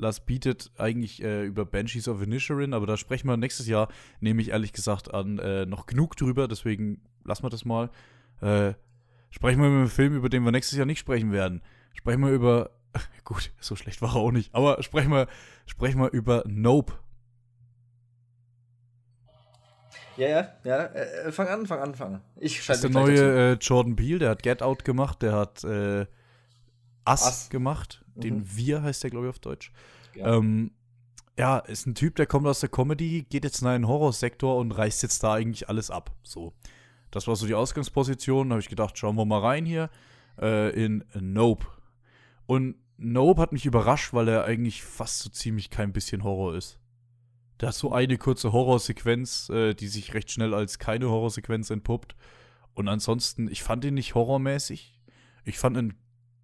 [0.00, 3.88] Anlass bietet, eigentlich äh, über Banshees of Inisherin, aber da sprechen wir nächstes Jahr,
[4.20, 7.90] nehme ich ehrlich gesagt an, äh, noch genug drüber, deswegen lassen wir das mal.
[8.40, 8.72] Äh,
[9.30, 11.60] sprechen wir über einen Film, über den wir nächstes Jahr nicht sprechen werden.
[11.92, 12.70] Sprechen wir über
[13.24, 14.52] Gut, so schlecht war er auch nicht.
[14.54, 15.28] Aber sprechen wir,
[15.66, 16.94] sprechen wir über Nope.
[20.16, 20.84] Ja, ja, ja.
[20.86, 22.20] Äh, fang an, fang an, fang an.
[22.36, 25.62] Ich das ist der neue äh, Jordan Peele, der hat Get Out gemacht, der hat
[27.10, 27.48] Us, Us.
[27.50, 28.04] gemacht.
[28.14, 28.20] Mhm.
[28.20, 29.72] Den Wir heißt der, glaube ich, auf Deutsch.
[30.14, 30.36] Ja.
[30.36, 30.72] Ähm,
[31.38, 34.72] ja, ist ein Typ, der kommt aus der Comedy, geht jetzt in einen Horrorsektor und
[34.72, 36.14] reißt jetzt da eigentlich alles ab.
[36.22, 36.52] So.
[37.10, 38.48] Das war so die Ausgangsposition.
[38.48, 39.90] Da habe ich gedacht, schauen wir mal rein hier
[40.40, 41.66] äh, in Nope.
[42.46, 46.78] Und Nope hat mich überrascht, weil er eigentlich fast so ziemlich kein bisschen Horror ist.
[47.60, 52.14] Der hat so eine kurze Horrorsequenz, äh, die sich recht schnell als keine Horrorsequenz entpuppt.
[52.74, 55.00] Und ansonsten, ich fand ihn nicht horrormäßig.
[55.44, 55.94] Ich fand ihn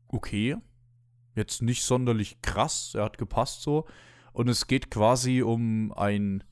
[0.09, 0.57] okay.
[1.35, 2.93] Jetzt nicht sonderlich krass.
[2.95, 3.87] Er hat gepasst so.
[4.33, 6.45] Und es geht quasi um ein,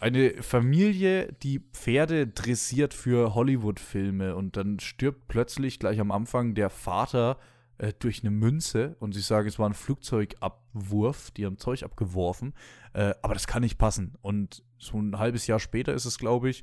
[0.00, 4.36] eine Familie, die Pferde dressiert für Hollywood-Filme.
[4.36, 7.38] Und dann stirbt plötzlich gleich am Anfang der Vater
[7.78, 12.54] äh, durch eine Münze und sie sagen, es war ein Flugzeugabwurf, die haben Zeug abgeworfen,
[12.92, 14.14] äh, aber das kann nicht passen.
[14.22, 16.62] Und so ein halbes Jahr später ist es, glaube ich,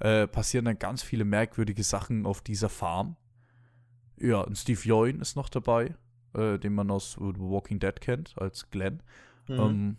[0.00, 3.16] äh, passieren dann ganz viele merkwürdige Sachen auf dieser Farm.
[4.20, 5.94] Ja, und Steve Yoin ist noch dabei,
[6.34, 9.02] äh, den man aus The Walking Dead kennt, als Glenn.
[9.48, 9.58] Mhm.
[9.58, 9.96] Ähm,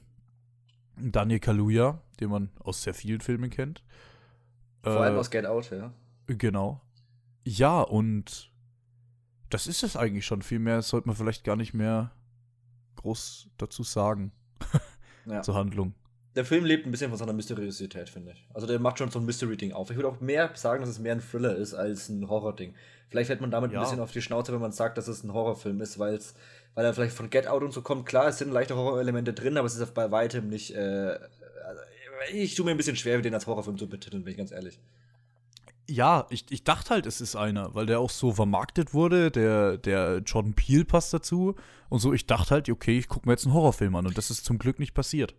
[0.98, 3.84] Daniel Kaluuya, den man aus sehr vielen Filmen kennt.
[4.84, 5.92] Vor allem äh, aus Get Out, ja.
[6.28, 6.82] Genau.
[7.44, 8.52] Ja, und
[9.50, 10.42] das ist es eigentlich schon.
[10.42, 12.12] Viel mehr sollte man vielleicht gar nicht mehr
[12.98, 14.32] groß dazu sagen.
[15.26, 15.42] ja.
[15.42, 15.94] Zur Handlung.
[16.36, 18.48] Der Film lebt ein bisschen von seiner Mysteriosität, finde ich.
[18.54, 19.90] Also der macht schon so ein Mystery-Ding auf.
[19.90, 22.74] Ich würde auch mehr sagen, dass es mehr ein Thriller ist als ein Horror-Ding.
[23.10, 23.80] Vielleicht fällt man damit ja.
[23.80, 26.34] ein bisschen auf die Schnauze, wenn man sagt, dass es ein Horrorfilm ist, weil es,
[26.76, 28.06] weil er vielleicht von Get Out und so kommt.
[28.06, 30.74] Klar, es sind leichte Horrorelemente drin, aber es ist bei weitem nicht.
[30.74, 31.20] Äh,
[31.66, 31.82] also
[32.32, 34.80] ich tue mir ein bisschen schwer, den als Horrorfilm zu betiteln, bin ich ganz ehrlich
[35.92, 39.32] ja, ich, ich dachte halt, es ist einer, weil der auch so vermarktet wurde.
[39.32, 41.56] Der, der Jordan Peele passt dazu.
[41.90, 44.08] Und so, ich dachte halt, okay, ich gucke mir jetzt einen Horrorfilm an.
[44.08, 45.36] Und das ist zum Glück nicht passiert.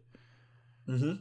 [0.87, 1.21] Mhm.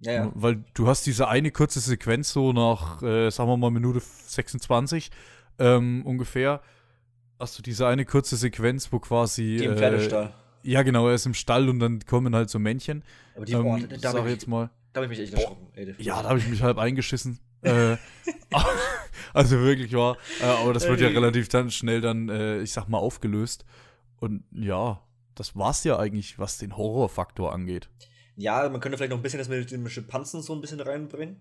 [0.00, 0.32] Ja, ja.
[0.34, 5.10] Weil du hast diese eine kurze Sequenz so nach, äh, sagen wir mal, Minute 26
[5.58, 6.60] ähm, ungefähr.
[7.38, 9.56] Hast du diese eine kurze Sequenz, wo quasi.
[9.58, 10.34] Die im Pferdestall.
[10.64, 13.04] Äh, ja, genau, er ist im Stall und dann kommen halt so Männchen.
[13.36, 14.70] Aber die, ähm, oh, da sag ich jetzt mal.
[14.92, 15.68] Da habe ich mich echt erschrocken.
[15.98, 17.96] Ja, da habe ich mich halb eingeschissen äh,
[19.34, 20.16] also wirklich war.
[20.40, 23.64] Äh, aber das wird ja relativ dann schnell dann, äh, ich sag mal, aufgelöst.
[24.18, 25.02] Und ja,
[25.34, 27.90] das war's ja eigentlich, was den Horrorfaktor angeht.
[28.36, 31.40] Ja, man könnte vielleicht noch ein bisschen das mit den Schimpansen so ein bisschen reinbringen.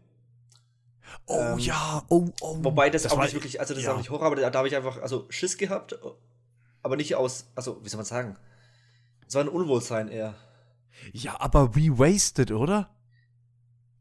[1.27, 2.57] Oh ähm, ja, oh, oh.
[2.61, 3.89] Wobei das, das auch nicht wirklich, also das ja.
[3.89, 5.97] ist auch nicht Horror, aber da, da habe ich einfach, also Schiss gehabt,
[6.81, 8.37] aber nicht aus, also wie soll man sagen?
[9.27, 10.35] Es war ein Unwohlsein eher.
[11.11, 12.89] Ja, aber re-wasted, oder?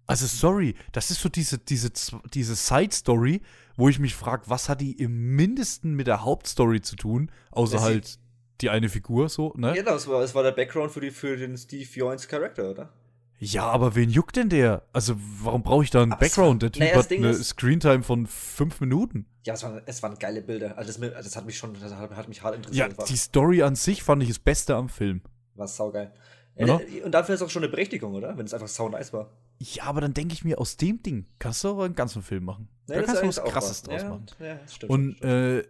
[0.06, 1.90] Also, sorry, das ist so diese, diese,
[2.32, 3.40] diese Side-Story,
[3.76, 7.80] wo ich mich frage, was hat die im Mindesten mit der Hauptstory zu tun, außer
[7.80, 8.18] halt
[8.60, 9.76] die eine Figur so, ne?
[9.76, 12.92] Ja, das war, das war der Background für, die, für den Steve Joins Charakter, oder?
[13.38, 14.82] Ja, aber wen juckt denn der?
[14.92, 16.62] Also, warum brauche ich da einen aber Background?
[16.62, 19.26] Der Typ naja, hat eine Screentime von fünf Minuten.
[19.44, 20.78] Ja, es, war, es waren geile Bilder.
[20.78, 22.92] Also, das, das, hat mich schon, das hat, hat mich hart interessiert.
[22.92, 23.04] Ja, war.
[23.04, 25.20] die Story an sich fand ich das Beste am Film.
[25.56, 26.12] War saugeil.
[26.56, 28.38] Ja, und dafür ist auch schon eine Berechtigung, oder?
[28.38, 29.30] Wenn es einfach sau nice war.
[29.58, 32.44] Ja, aber dann denke ich mir, aus dem Ding kannst du auch einen ganzen Film
[32.44, 32.68] machen.
[32.88, 34.26] Ja, da kannst du was Krasses draus ja, machen.
[34.38, 34.90] Ja, das stimmt.
[34.90, 35.64] Und äh,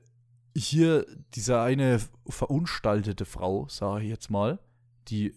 [0.57, 4.59] hier diese eine verunstaltete Frau, sage ich jetzt mal,
[5.09, 5.35] die,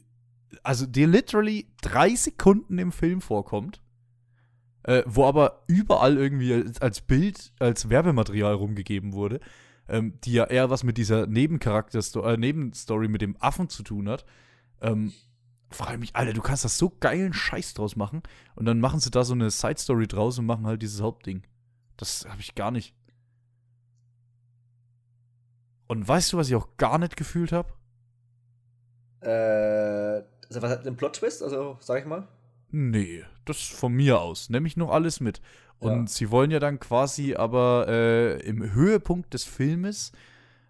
[0.63, 3.81] also die literally drei Sekunden im Film vorkommt,
[4.83, 9.39] äh, wo aber überall irgendwie als Bild, als Werbematerial rumgegeben wurde,
[9.89, 14.07] ähm, die ja eher was mit dieser Nebencharakter, äh, Nebenstory mit dem Affen zu tun
[14.07, 14.25] hat.
[14.81, 15.13] Ähm,
[15.69, 18.21] frage mich, Alter, du kannst das so geilen Scheiß draus machen
[18.55, 21.43] und dann machen sie da so eine Side Story draus und machen halt dieses Hauptding.
[21.97, 22.93] Das habe ich gar nicht.
[25.87, 27.69] Und weißt du, was ich auch gar nicht gefühlt habe?
[29.21, 32.27] Äh, also was hat den Plot-Twist, also sag ich mal?
[32.69, 34.49] Nee, das von mir aus.
[34.49, 35.41] Nehme ich noch alles mit.
[35.79, 36.07] Und ja.
[36.07, 40.11] sie wollen ja dann quasi aber äh, im Höhepunkt des Filmes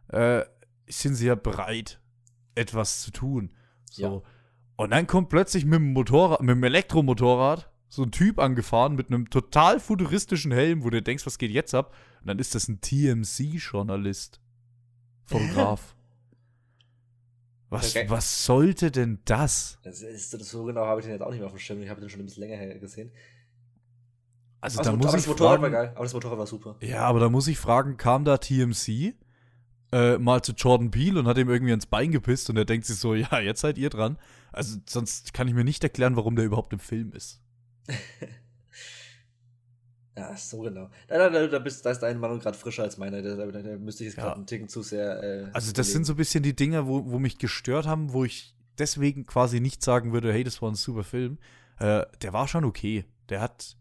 [0.10, 0.44] äh,
[0.88, 2.00] sind sie ja bereit,
[2.56, 3.52] etwas zu tun.
[3.90, 4.04] So.
[4.04, 4.22] Ja.
[4.76, 9.08] Und dann kommt plötzlich mit dem Motorrad, mit dem Elektromotorrad so ein Typ angefahren mit
[9.08, 11.96] einem total futuristischen Helm, wo du denkst, was geht jetzt ab?
[12.22, 14.42] Und dann ist das ein TMC-Journalist.
[15.28, 15.96] Fotograf.
[17.70, 18.10] Was, okay.
[18.10, 19.78] was sollte denn das?
[19.84, 21.82] das, ist, so genau habe ich den jetzt auch nicht mehr auf dem Schirm.
[21.82, 23.12] Ich habe den schon ein bisschen länger her gesehen.
[24.62, 26.48] Also, aber da muss aber ich das Motorrad fragen, war geil, aber das Motorrad war
[26.48, 26.76] super.
[26.82, 29.16] Ja, aber da muss ich fragen, kam da TMC
[29.92, 32.86] äh, mal zu Jordan Peele und hat ihm irgendwie ins Bein gepisst und er denkt
[32.86, 34.18] sich so, ja, jetzt seid ihr dran.
[34.52, 37.42] Also sonst kann ich mir nicht erklären, warum der überhaupt im Film ist.
[40.18, 40.90] Ja, so genau.
[41.08, 43.22] Da, da, da, bist, da ist deine Meinung gerade frischer als meine.
[43.22, 44.36] Da, da, da müsste ich jetzt gerade ja.
[44.36, 45.24] einen Ticken zu sehr.
[45.24, 48.26] Äh, also, das sind so ein bisschen die Dinge, wo, wo mich gestört haben, wo
[48.26, 51.38] ich deswegen quasi nicht sagen würde, hey, das war ein super Film.
[51.80, 53.06] Äh, der war schon okay.
[53.30, 53.78] Der hat.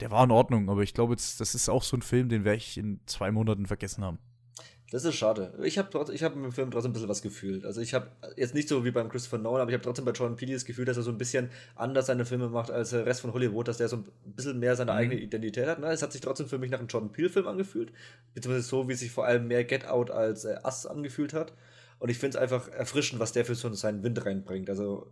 [0.00, 2.56] Der war in Ordnung, aber ich glaube, das ist auch so ein Film, den werde
[2.56, 4.18] ich in zwei Monaten vergessen haben.
[4.90, 5.52] Das ist schade.
[5.62, 7.64] Ich habe ich hab im Film trotzdem ein bisschen was gefühlt.
[7.64, 10.10] Also ich habe jetzt nicht so wie beim Christopher Nolan, aber ich habe trotzdem bei
[10.10, 13.06] Jordan Peele das Gefühl, dass er so ein bisschen anders seine Filme macht als der
[13.06, 14.98] Rest von Hollywood, dass der so ein bisschen mehr seine mhm.
[14.98, 15.78] eigene Identität hat.
[15.78, 15.86] Ne?
[15.86, 17.92] Es hat sich trotzdem für mich nach einem Jordan Peele-Film angefühlt,
[18.34, 21.52] beziehungsweise so, wie sich vor allem mehr Get Out als äh, Us angefühlt hat.
[22.00, 24.68] Und ich finde es einfach erfrischend, was der für so seinen Wind reinbringt.
[24.68, 25.06] Also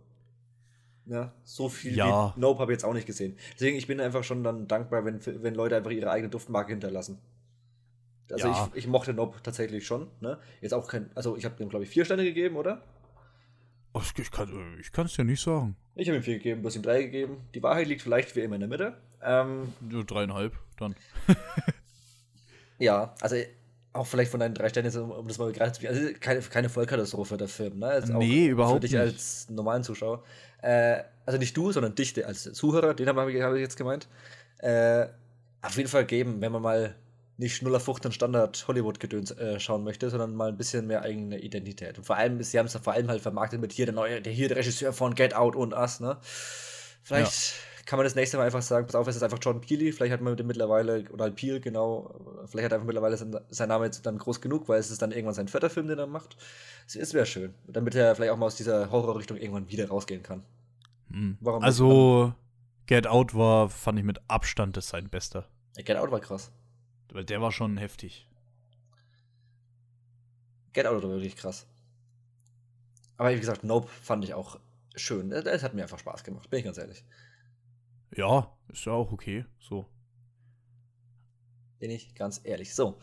[1.05, 2.33] ja, so viel ja.
[2.35, 3.37] wie Nope habe ich jetzt auch nicht gesehen.
[3.53, 7.17] Deswegen, ich bin einfach schon dann dankbar, wenn, wenn Leute einfach ihre eigene Duftmarke hinterlassen.
[8.31, 8.69] Also ja.
[8.73, 10.07] ich, ich mochte Nob tatsächlich schon.
[10.19, 10.37] Ne?
[10.61, 12.81] Jetzt auch kein, also ich habe dem glaube ich vier Sterne gegeben, oder?
[14.79, 15.75] Ich kann es ja nicht sagen.
[15.95, 17.37] Ich habe ihm vier gegeben, du hast ihm drei gegeben.
[17.53, 18.97] Die Wahrheit liegt vielleicht wie immer in der Mitte.
[19.21, 20.95] Ähm, Nur dreieinhalb, dann.
[22.79, 23.35] ja, also
[23.91, 27.37] auch vielleicht von deinen drei Sternen, um das mal gerade zu Also keine, keine Vollkatastrophe
[27.37, 27.87] der Film, ne?
[27.87, 28.91] Also nee, überhaupt nicht.
[28.91, 30.23] Für dich als normalen Zuschauer.
[30.61, 34.07] Äh, also nicht du, sondern dich als Zuhörer, den habe ich, hab ich jetzt gemeint.
[34.59, 35.07] Äh,
[35.61, 36.95] auf jeden Fall geben, wenn man mal
[37.39, 41.39] nicht 0 auf 15 Standard Hollywood-Gedöns äh, schauen möchte, sondern mal ein bisschen mehr eigene
[41.39, 41.97] Identität.
[41.97, 44.21] Und vor allem, sie haben es ja vor allem halt vermarktet mit hier der neue,
[44.21, 46.17] der hier der Regisseur von Get Out und Us, ne?
[47.01, 47.85] Vielleicht ja.
[47.85, 50.11] kann man das nächste Mal einfach sagen, pass auf, es ist einfach John Peele, vielleicht
[50.11, 52.13] hat man mit dem mittlerweile, oder halt Peele, genau,
[52.45, 55.01] vielleicht hat er einfach mittlerweile sein, sein, Name jetzt dann groß genug, weil es ist
[55.01, 56.35] dann irgendwann sein vierter Film, den er macht.
[56.87, 60.43] Es wäre schön, damit er vielleicht auch mal aus dieser Horrorrichtung irgendwann wieder rausgehen kann.
[61.07, 61.37] Mhm.
[61.61, 62.33] also,
[62.85, 65.45] Get Out war, fand ich mit Abstand das sein bester.
[65.77, 66.51] Get Out war krass.
[67.11, 68.27] Weil der war schon heftig.
[70.73, 71.65] Get Out war wirklich krass.
[73.17, 74.59] Aber wie gesagt, Nope fand ich auch
[74.95, 75.31] schön.
[75.31, 77.03] Es hat mir einfach Spaß gemacht, bin ich ganz ehrlich.
[78.15, 79.45] Ja, ist ja auch okay.
[79.59, 79.85] So.
[81.79, 82.75] Bin ich ganz ehrlich.
[82.75, 82.99] So.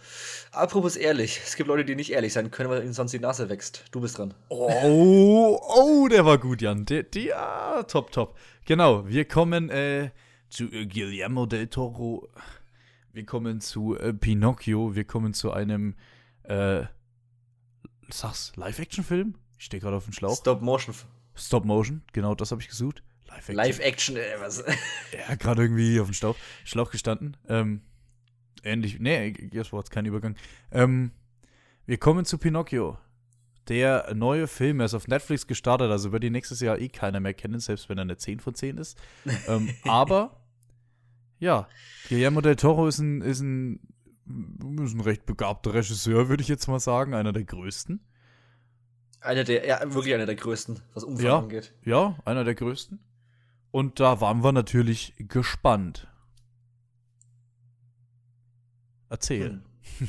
[0.52, 1.40] Apropos ehrlich.
[1.44, 3.84] Es gibt Leute, die nicht ehrlich sein können, weil ihnen sonst die Nase wächst.
[3.90, 4.34] Du bist dran.
[4.48, 6.84] Oh, oh, der war gut, Jan.
[6.84, 8.36] Der, der, ja, top, top.
[8.64, 10.10] Genau, wir kommen äh,
[10.50, 12.28] zu äh, Guillermo del Toro.
[13.16, 14.94] Wir kommen zu äh, Pinocchio.
[14.94, 15.94] Wir kommen zu einem,
[16.42, 16.82] äh,
[18.10, 19.36] sag's, Live-Action-Film?
[19.56, 20.36] Ich stehe gerade auf dem Schlauch.
[20.36, 20.94] Stop-Motion.
[21.34, 23.02] Stop-Motion, genau das habe ich gesucht.
[23.28, 23.54] Live-Action.
[23.56, 24.62] Live-Action, äh, was?
[25.28, 26.36] ja, gerade irgendwie auf dem Schlauch,
[26.66, 27.38] Schlauch gestanden.
[27.48, 27.80] Ähm,
[28.62, 30.36] ähnlich, nee, das war jetzt kein Übergang.
[30.70, 31.12] Ähm,
[31.86, 32.98] wir kommen zu Pinocchio.
[33.68, 37.20] Der neue Film, er ist auf Netflix gestartet, also wird ihn nächstes Jahr eh keiner
[37.20, 38.98] mehr kennen, selbst wenn er eine 10 von 10 ist.
[39.48, 40.45] ähm, aber
[41.38, 41.68] ja,
[42.08, 43.80] Guillermo del Toro ist ein, ist ein,
[44.84, 47.14] ist ein recht begabter Regisseur, würde ich jetzt mal sagen.
[47.14, 48.00] Einer der größten.
[49.20, 51.74] Einer der, ja, wirklich einer der größten, was Umfang ja, angeht.
[51.84, 53.00] Ja, einer der größten.
[53.70, 56.08] Und da waren wir natürlich gespannt.
[59.08, 59.60] Erzähl.
[59.98, 60.08] Hm.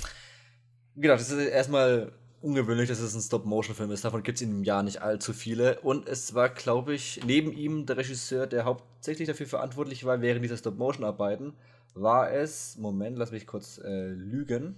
[0.96, 2.12] Genau, das ist erstmal
[2.42, 4.06] ungewöhnlich, dass es ein Stop-Motion-Film ist.
[4.06, 5.80] Davon gibt es im Jahr nicht allzu viele.
[5.82, 8.66] Und es war, glaube ich, neben ihm der Regisseur, der
[9.08, 11.54] hauptsächlich dafür verantwortlich war, während dieser Stop-Motion-Arbeiten,
[11.94, 14.76] war es, Moment, lass mich kurz äh, lügen.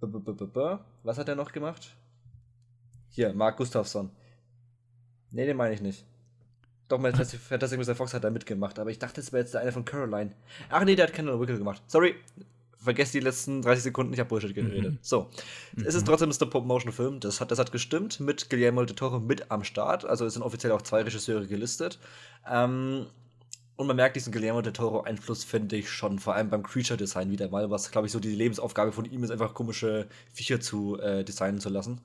[0.00, 1.96] B -b -b Was hat er noch gemacht?
[3.08, 4.10] Hier, Mark Gustafsson.
[5.32, 6.04] Nee, den meine ich nicht.
[6.86, 7.96] Doch, Fantastic Mr.
[7.96, 10.30] Fox hat da mitgemacht, aber ich dachte, es wäre jetzt der eine von Caroline.
[10.68, 11.82] Ach nee, der hat Kendall Wickel gemacht.
[11.88, 12.14] Sorry,
[12.78, 14.92] vergesst die letzten 30 Sekunden, ich habe Bullshit geredet.
[14.92, 14.98] Mhm.
[15.02, 15.30] So,
[15.76, 15.84] mhm.
[15.84, 19.50] es ist trotzdem ein Stop-Motion-Film, das hat, das hat gestimmt, mit Guillermo del Toro mit
[19.50, 21.98] am Start, also es sind offiziell auch zwei Regisseure gelistet.
[22.48, 23.06] Ähm,
[23.76, 27.48] und man merkt diesen Guillermo del Toro-Einfluss, finde ich schon, vor allem beim Creature-Design wieder
[27.48, 31.24] mal, was, glaube ich, so die Lebensaufgabe von ihm ist, einfach komische Viecher zu äh,
[31.24, 32.02] designen zu lassen.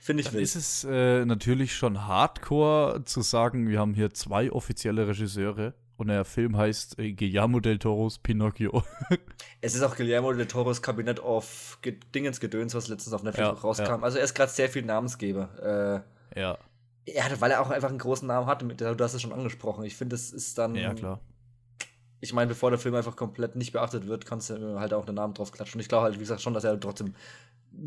[0.00, 0.44] Finde ich Dann wild.
[0.44, 6.08] ist es äh, natürlich schon hardcore zu sagen, wir haben hier zwei offizielle Regisseure und
[6.08, 8.82] der Film heißt äh, Guillermo del Toros Pinocchio.
[9.60, 11.78] es ist auch Guillermo del Toros Kabinett of
[12.14, 13.84] Dingens Gedöns, was letztens auf Netflix ja, rauskam.
[13.84, 14.02] Ja.
[14.02, 16.04] Also er ist gerade sehr viel Namensgeber.
[16.34, 16.58] Äh, ja.
[17.06, 18.62] Ja, weil er auch einfach einen großen Namen hat.
[18.62, 19.84] Du hast es schon angesprochen.
[19.84, 20.74] Ich finde, es ist dann.
[20.74, 21.20] Ja, klar.
[22.20, 25.16] Ich meine, bevor der Film einfach komplett nicht beachtet wird, kannst du halt auch einen
[25.16, 25.78] Namen drauf klatschen.
[25.78, 27.14] Und ich glaube halt, wie gesagt, schon, dass er trotzdem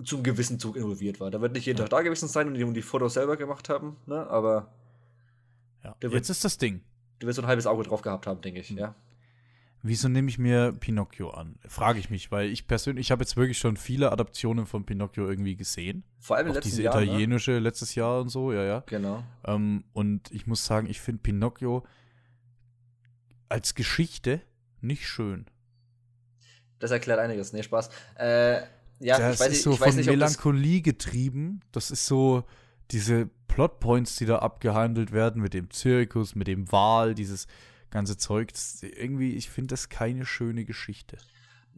[0.03, 1.31] zum gewissen Zug involviert war.
[1.31, 3.97] Da wird nicht jeden Tag da gewesen sein und die, die Fotos selber gemacht haben,
[4.05, 4.27] ne?
[4.29, 4.71] Aber.
[5.83, 6.81] Ja, wird, jetzt ist das Ding.
[7.19, 8.77] Du wirst so ein halbes Auge drauf gehabt haben, denke ich, mhm.
[8.77, 8.95] ja.
[9.87, 11.55] Wieso nehme ich mir Pinocchio an?
[11.65, 15.27] Frage ich mich, weil ich persönlich, ich habe jetzt wirklich schon viele Adaptionen von Pinocchio
[15.27, 16.03] irgendwie gesehen.
[16.19, 16.93] Vor allem letzten diese Jahr.
[16.93, 17.11] Diese ne?
[17.11, 17.59] italienische ne?
[17.59, 18.83] letztes Jahr und so, ja, ja.
[18.85, 19.23] Genau.
[19.45, 21.85] Ähm, und ich muss sagen, ich finde Pinocchio
[23.47, 24.41] als Geschichte
[24.81, 25.45] nicht schön.
[26.79, 27.53] Das erklärt einiges.
[27.53, 27.89] Nee, Spaß.
[28.17, 28.61] Äh,
[28.99, 31.61] ja, das ich weiß, ist so ich von nicht, Melancholie getrieben.
[31.71, 32.43] Das ist so
[32.91, 37.47] diese Plotpoints, die da abgehandelt werden mit dem Zirkus, mit dem Wal, dieses
[37.97, 38.51] ganze Zeug.
[38.53, 41.17] Das, irgendwie, ich finde das keine schöne Geschichte.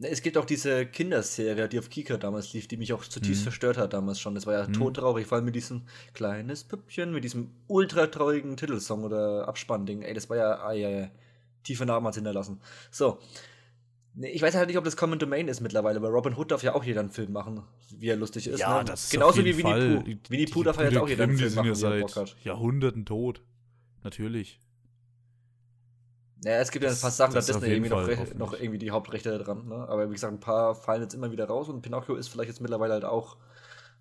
[0.02, 3.44] Es gibt auch diese Kinderserie, die auf Kika damals lief, die mich auch zutiefst mhm.
[3.44, 4.34] verstört hat damals schon.
[4.34, 4.72] Das war ja mhm.
[4.72, 5.82] todtraurig, vor allem mit diesem
[6.14, 10.02] kleines Püppchen, mit diesem ultra traurigen Titelsong oder Abspannding.
[10.02, 11.10] Ey, das war ja, ah, ja, ja
[11.62, 12.60] tiefe Narben hat hinterlassen.
[12.90, 13.18] So,
[14.18, 16.74] ich weiß halt nicht, ob das Common Domain ist mittlerweile, weil Robin Hood darf ja
[16.74, 17.62] auch jeder einen Film machen,
[17.96, 18.60] wie er lustig ist.
[18.60, 18.84] Ja, ne?
[18.84, 20.04] das ist Genauso wie Winnie Pooh.
[20.28, 22.36] Winnie Pooh darf ja jetzt auch jeder einen Film machen, wie er Bock hat.
[22.42, 23.42] Jahrhunderten tot.
[24.02, 24.58] Natürlich.
[26.42, 29.68] Ja, es gibt ja fast Sachen, da Disney irgendwie noch, noch, irgendwie die Hauptrechte dran.
[29.68, 29.74] Ne?
[29.74, 32.60] Aber wie gesagt, ein paar fallen jetzt immer wieder raus und Pinocchio ist vielleicht jetzt
[32.60, 33.36] mittlerweile halt auch,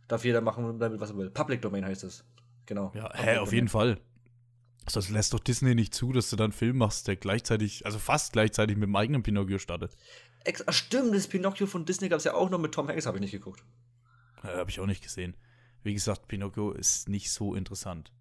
[0.07, 1.29] darf jeder machen damit, was er will.
[1.29, 2.23] Public Domain heißt es.
[2.65, 2.91] Genau.
[2.95, 3.99] Ja, hä, auf jeden Fall.
[4.85, 7.85] Also das lässt doch Disney nicht zu, dass du dann einen Film machst, der gleichzeitig,
[7.85, 9.95] also fast gleichzeitig mit dem eigenen Pinocchio startet.
[10.45, 13.05] Ex ah, stimmt, das Pinocchio von Disney gab es ja auch noch mit Tom Hanks,
[13.05, 13.63] habe ich nicht geguckt.
[14.43, 15.35] Ja, habe ich auch nicht gesehen.
[15.83, 18.11] Wie gesagt, Pinocchio ist nicht so interessant.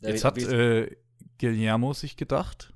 [0.00, 0.96] Ja, Jetzt hat äh,
[1.38, 2.72] Guillermo sich gedacht,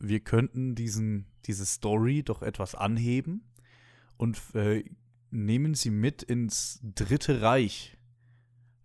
[0.00, 3.42] wir könnten diesen, diese Story doch etwas anheben
[4.16, 4.82] und äh,
[5.30, 7.96] nehmen sie mit ins Dritte Reich.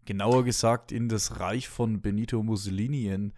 [0.04, 3.34] Genauer gesagt in das Reich von Benito Mussolini in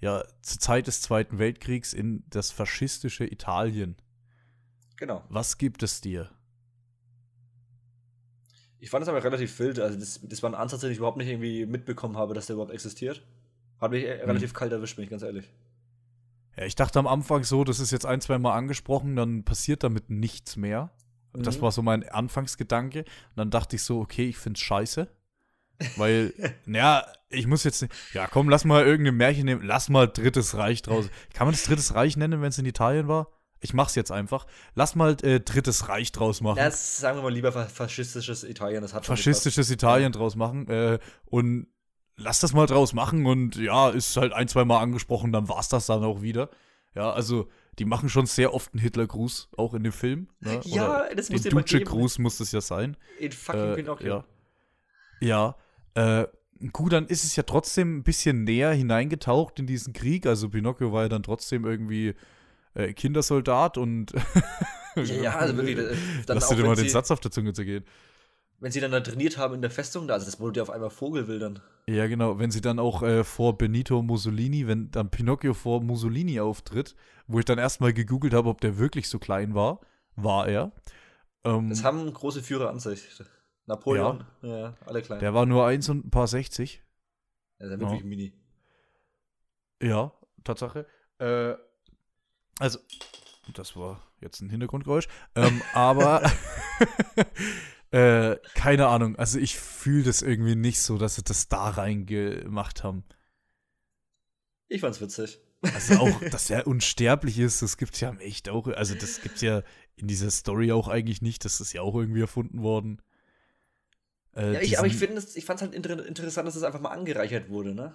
[0.00, 3.96] ja zur Zeit des Zweiten Weltkriegs in das faschistische Italien.
[4.96, 5.24] Genau.
[5.28, 6.30] Was gibt es dir?
[8.78, 9.78] Ich fand es aber relativ wild.
[9.78, 12.54] Also, das, das war ein Ansatz, den ich überhaupt nicht irgendwie mitbekommen habe, dass der
[12.54, 13.22] überhaupt existiert.
[13.78, 14.10] Hat mich hm.
[14.26, 15.50] relativ kalt erwischt, bin ich ganz ehrlich.
[16.60, 19.82] Ja, ich dachte am Anfang so, das ist jetzt ein, zwei Mal angesprochen, dann passiert
[19.82, 20.90] damit nichts mehr.
[21.32, 21.42] Mhm.
[21.42, 22.98] Das war so mein Anfangsgedanke.
[23.00, 25.08] Und dann dachte ich so, okay, ich find's scheiße.
[25.96, 26.34] Weil,
[26.66, 27.94] ja, ich muss jetzt nicht.
[28.12, 29.62] Ja, komm, lass mal irgendein Märchen nehmen.
[29.64, 31.08] Lass mal Drittes Reich draus.
[31.32, 33.28] Kann man das Drittes Reich nennen, wenn es in Italien war?
[33.60, 34.46] Ich mach's jetzt einfach.
[34.74, 36.56] Lass mal äh, Drittes Reich draus machen.
[36.56, 38.82] Das sagen wir mal lieber faschistisches Italien.
[38.82, 40.68] Das hat faschistisches Italien draus machen.
[40.68, 41.68] Äh, und
[42.20, 43.26] lass das mal draus machen.
[43.26, 46.50] Und ja, ist halt ein, zwei Mal angesprochen, dann war's das dann auch wieder.
[46.94, 47.48] Ja, also
[47.78, 50.28] die machen schon sehr oft einen Hitler-Gruß, auch in dem Film.
[50.40, 50.60] Ne?
[50.64, 52.96] Ja, Oder das muss Den Duce-Gruß muss es ja sein.
[53.18, 54.24] In fucking äh, Pinocchio.
[55.20, 55.56] Ja.
[55.94, 56.20] ja.
[56.20, 56.26] Äh,
[56.72, 60.26] gut, dann ist es ja trotzdem ein bisschen näher hineingetaucht in diesen Krieg.
[60.26, 62.14] Also Pinocchio war ja dann trotzdem irgendwie
[62.74, 64.12] äh, Kindersoldat und
[64.96, 65.78] ja, also wirklich.
[65.78, 65.96] Äh,
[66.26, 67.84] dann Lass dir dir mal den Satz auf der Zunge zu gehen.
[68.60, 70.70] Wenn sie dann da trainiert haben in der Festung, da, also das wurde ja auf
[70.70, 71.60] einmal Vogelwildern.
[71.86, 72.38] Ja, genau.
[72.38, 76.94] Wenn sie dann auch äh, vor Benito Mussolini, wenn dann Pinocchio vor Mussolini auftritt,
[77.26, 79.80] wo ich dann erstmal gegoogelt habe, ob der wirklich so klein war,
[80.14, 80.72] war er.
[81.44, 83.08] Ähm, das haben große Führer an sich.
[83.64, 84.58] Napoleon, ja.
[84.58, 85.20] ja, alle klein.
[85.20, 86.82] Der war nur eins und ein paar 60.
[87.60, 88.06] Ja, der ist wirklich ja.
[88.06, 88.32] mini.
[89.82, 90.12] Ja,
[90.44, 90.86] Tatsache.
[91.18, 91.54] Äh,
[92.58, 92.78] also,
[93.54, 95.08] das war jetzt ein Hintergrundgeräusch.
[95.34, 96.22] Ähm, aber
[97.90, 99.16] äh, keine Ahnung.
[99.16, 103.04] Also ich fühle das irgendwie nicht so, dass sie das da reingemacht haben.
[104.68, 105.40] Ich fand's witzig.
[105.62, 108.68] Also auch, dass er unsterblich ist, das gibt es ja echt auch.
[108.68, 109.62] Also das gibt es ja
[109.96, 111.44] in dieser Story auch eigentlich nicht.
[111.44, 113.02] Das ist ja auch irgendwie erfunden worden.
[114.36, 116.80] Äh, ja, ich, aber ich finde, ich fand es halt inter interessant, dass es einfach
[116.80, 117.94] mal angereichert wurde, ne?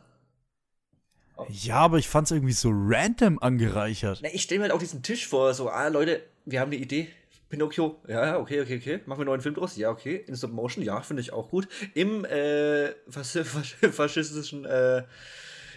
[1.50, 4.20] Ja, aber ich fand es irgendwie so random angereichert.
[4.22, 6.82] Na, ich stelle mir halt auch diesen Tisch vor, so, ah, Leute, wir haben eine
[6.82, 7.10] Idee.
[7.56, 9.00] Pinocchio, ja, okay, okay, okay.
[9.06, 9.78] Machen wir einen neuen Film draus?
[9.78, 10.26] Ja, okay.
[10.28, 11.70] In Stop Motion, ja, finde ich auch gut.
[11.94, 13.32] Im äh, fas
[13.92, 15.04] faschistischen äh,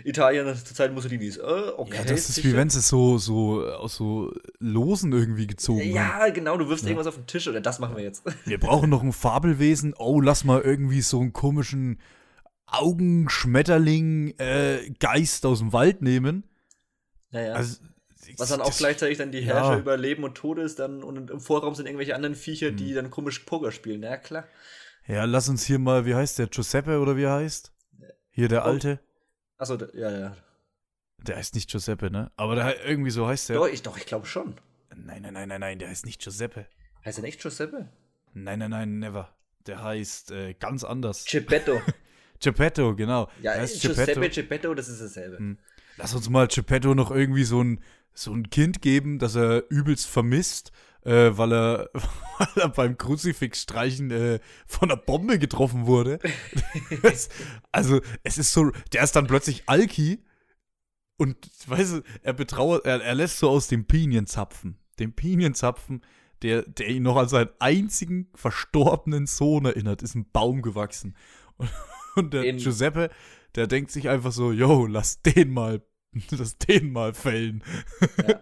[0.04, 1.36] Italien zur Zeit Mussolinis.
[1.36, 1.42] Äh,
[1.76, 2.48] okay, ja, das ist sicher.
[2.48, 6.34] wie wenn sie so, so aus so Losen irgendwie gezogen Ja, haben.
[6.34, 6.90] genau, du wirfst ja.
[6.90, 8.24] irgendwas auf den Tisch oder das machen wir jetzt.
[8.44, 9.94] Wir brauchen noch ein Fabelwesen.
[9.96, 12.00] Oh, lass mal irgendwie so einen komischen
[12.66, 16.42] Augenschmetterling-Geist äh, aus dem Wald nehmen.
[17.30, 17.52] Ja, ja.
[17.52, 17.76] Also,
[18.36, 19.78] was dann auch gleichzeitig dann die Herrscher ja.
[19.78, 22.94] über Leben und Todes dann und im Vorraum sind irgendwelche anderen Viecher, die hm.
[22.94, 24.00] dann komisch Poker spielen.
[24.00, 24.44] Na ja, klar.
[25.06, 26.48] Ja, lass uns hier mal, wie heißt der?
[26.48, 27.72] Giuseppe oder wie er heißt?
[28.30, 28.68] Hier der oh.
[28.68, 29.00] Alte.
[29.56, 30.36] Achso, ja, ja.
[31.26, 32.30] Der heißt nicht Giuseppe, ne?
[32.36, 33.56] Aber der, irgendwie so heißt der.
[33.56, 34.54] Doch, ich, doch, ich glaube schon.
[34.94, 36.66] Nein, nein, nein, nein, nein, der heißt nicht Giuseppe.
[37.04, 37.88] Heißt er nicht Giuseppe?
[38.34, 39.34] Nein, nein, nein, never.
[39.66, 41.24] Der heißt äh, ganz anders.
[41.24, 41.80] Geppetto.
[42.40, 43.28] Geppetto, genau.
[43.42, 45.38] Ja, Giuseppe Geppetto, das ist dasselbe.
[45.38, 45.58] Hm.
[45.96, 47.82] Lass uns mal Geppetto noch irgendwie so ein,
[48.18, 50.72] so ein Kind geben, das er übelst vermisst,
[51.04, 51.90] äh, weil, er,
[52.38, 56.18] weil er beim Kruzifixstreichen äh, von einer Bombe getroffen wurde.
[57.72, 60.24] also, es ist so, der ist dann plötzlich Alki
[61.16, 66.02] und, weißt du, er betrauert, er, er lässt so aus dem Pinienzapfen, dem Pinienzapfen,
[66.42, 71.16] der, der ihn noch an seinen einzigen verstorbenen Sohn erinnert, ist ein Baum gewachsen.
[71.56, 71.70] Und,
[72.16, 73.10] und der In Giuseppe,
[73.56, 75.82] der denkt sich einfach so, yo, lass den mal
[76.30, 77.62] das den mal fällen.
[78.26, 78.40] Ja.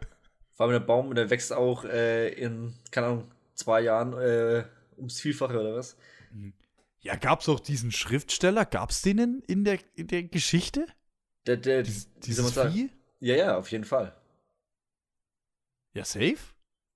[0.52, 4.64] Vor allem der Baum, der wächst auch äh, in, keine Ahnung, zwei Jahren äh,
[4.96, 5.96] ums Vielfache oder was?
[7.00, 8.64] Ja, gab es auch diesen Schriftsteller?
[8.64, 10.86] Gab es den in, in, der, in der Geschichte?
[11.46, 12.90] Der, der, Dies, dieses Vieh?
[13.20, 14.14] Ja, ja, auf jeden Fall.
[15.92, 16.38] Ja, safe?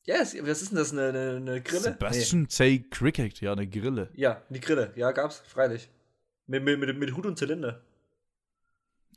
[0.06, 1.82] Ja, yes, was ist denn das, eine, eine, eine Grille?
[1.82, 2.48] Sebastian nee.
[2.50, 4.10] Say Cricket, ja, eine Grille.
[4.14, 5.88] Ja, die Grille, ja, gab's, freilich.
[6.46, 7.80] Mit, mit, mit, mit Hut und Zylinder.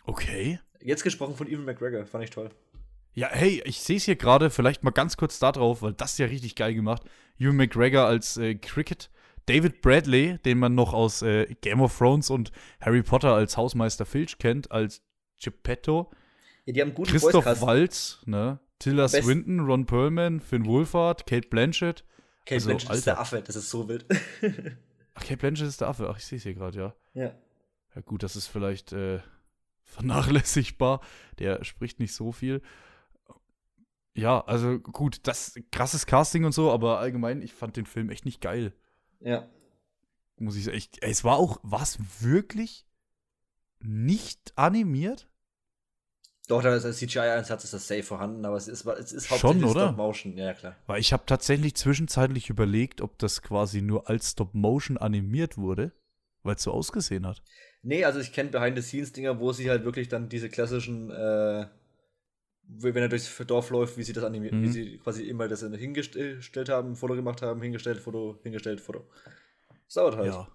[0.03, 0.59] Okay.
[0.83, 2.49] Jetzt gesprochen von Evan McGregor, fand ich toll.
[3.13, 6.13] Ja, hey, ich sehe es hier gerade, vielleicht mal ganz kurz da drauf, weil das
[6.13, 7.03] ist ja richtig geil gemacht.
[7.37, 9.09] Ewan McGregor als äh, Cricket.
[9.45, 14.05] David Bradley, den man noch aus äh, Game of Thrones und Harry Potter als Hausmeister
[14.05, 15.01] Filch kennt, als
[15.41, 16.11] Geppetto.
[16.65, 18.59] Ja, die haben guten Christoph Waltz, ne?
[18.79, 22.05] Tilda Best Swinton, Ron Perlman, Finn Wolfhard, Kate Blanchett.
[22.45, 22.97] Kate also, Blanchett Alter.
[22.97, 24.05] ist der Affe, das ist so wild.
[25.13, 26.09] Ach, Kate Blanchett ist der Affe.
[26.09, 26.95] Ach, ich sehe es hier gerade, ja.
[27.13, 27.35] Ja.
[27.95, 29.19] Ja, gut, das ist vielleicht äh,
[29.85, 31.01] vernachlässigbar.
[31.39, 32.61] Der spricht nicht so viel.
[34.15, 38.25] Ja, also gut, das krasses Casting und so, aber allgemein, ich fand den Film echt
[38.25, 38.73] nicht geil.
[39.19, 39.49] Ja.
[40.37, 40.79] Muss ich sagen.
[41.01, 42.85] Es war auch, war es wirklich
[43.79, 45.29] nicht animiert?
[46.47, 49.71] Doch, da ist CGI-Einsatz ist das safe vorhanden, aber es ist, es ist hauptsächlich Schon,
[49.71, 49.87] oder?
[49.87, 50.75] Stop-Motion, ja klar.
[50.87, 55.93] Weil ich habe tatsächlich zwischenzeitlich überlegt, ob das quasi nur als Stop-Motion animiert wurde,
[56.43, 57.41] weil es so ausgesehen hat.
[57.83, 61.67] Nee, also ich kenne Behind-the-Scenes-Dinger, wo sie halt wirklich dann diese klassischen, äh,
[62.65, 64.63] wenn er durchs Dorf läuft, wie sie das animiert, mhm.
[64.63, 69.05] wie sie quasi immer das hingestellt haben, Foto gemacht haben, hingestellt, Foto, hingestellt, Foto.
[69.85, 70.27] Das dauert halt.
[70.27, 70.47] Ja.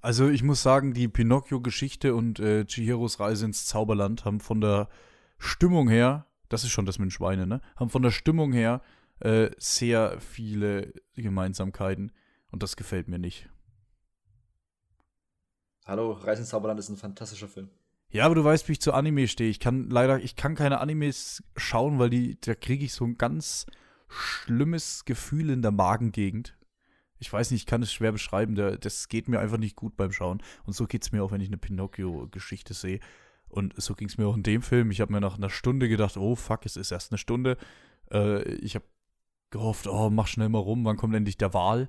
[0.00, 4.88] Also ich muss sagen, die Pinocchio-Geschichte und äh, Chihiros Reise ins Zauberland haben von der
[5.38, 7.60] Stimmung her, das ist schon das mit den Schweinen, ne?
[7.76, 8.80] Haben von der Stimmung her
[9.20, 12.12] äh, sehr viele Gemeinsamkeiten
[12.50, 13.48] und das gefällt mir nicht.
[15.88, 17.70] Hallo, Reise ins Zauberland ist ein fantastischer Film.
[18.10, 19.48] Ja, aber du weißt, wie ich zu Anime stehe.
[19.48, 23.16] Ich kann leider, ich kann keine Animes schauen, weil die, da kriege ich so ein
[23.16, 23.64] ganz
[24.06, 26.58] schlimmes Gefühl in der Magengegend.
[27.18, 28.54] Ich weiß nicht, ich kann es schwer beschreiben.
[28.54, 30.42] Das geht mir einfach nicht gut beim Schauen.
[30.64, 33.00] Und so geht es mir auch, wenn ich eine Pinocchio-Geschichte sehe.
[33.48, 34.90] Und so ging es mir auch in dem Film.
[34.90, 37.56] Ich habe mir nach einer Stunde gedacht, oh fuck, es ist erst eine Stunde.
[38.12, 38.84] Äh, ich habe
[39.48, 41.88] gehofft, oh, mach schnell mal rum, wann kommt endlich der Wal?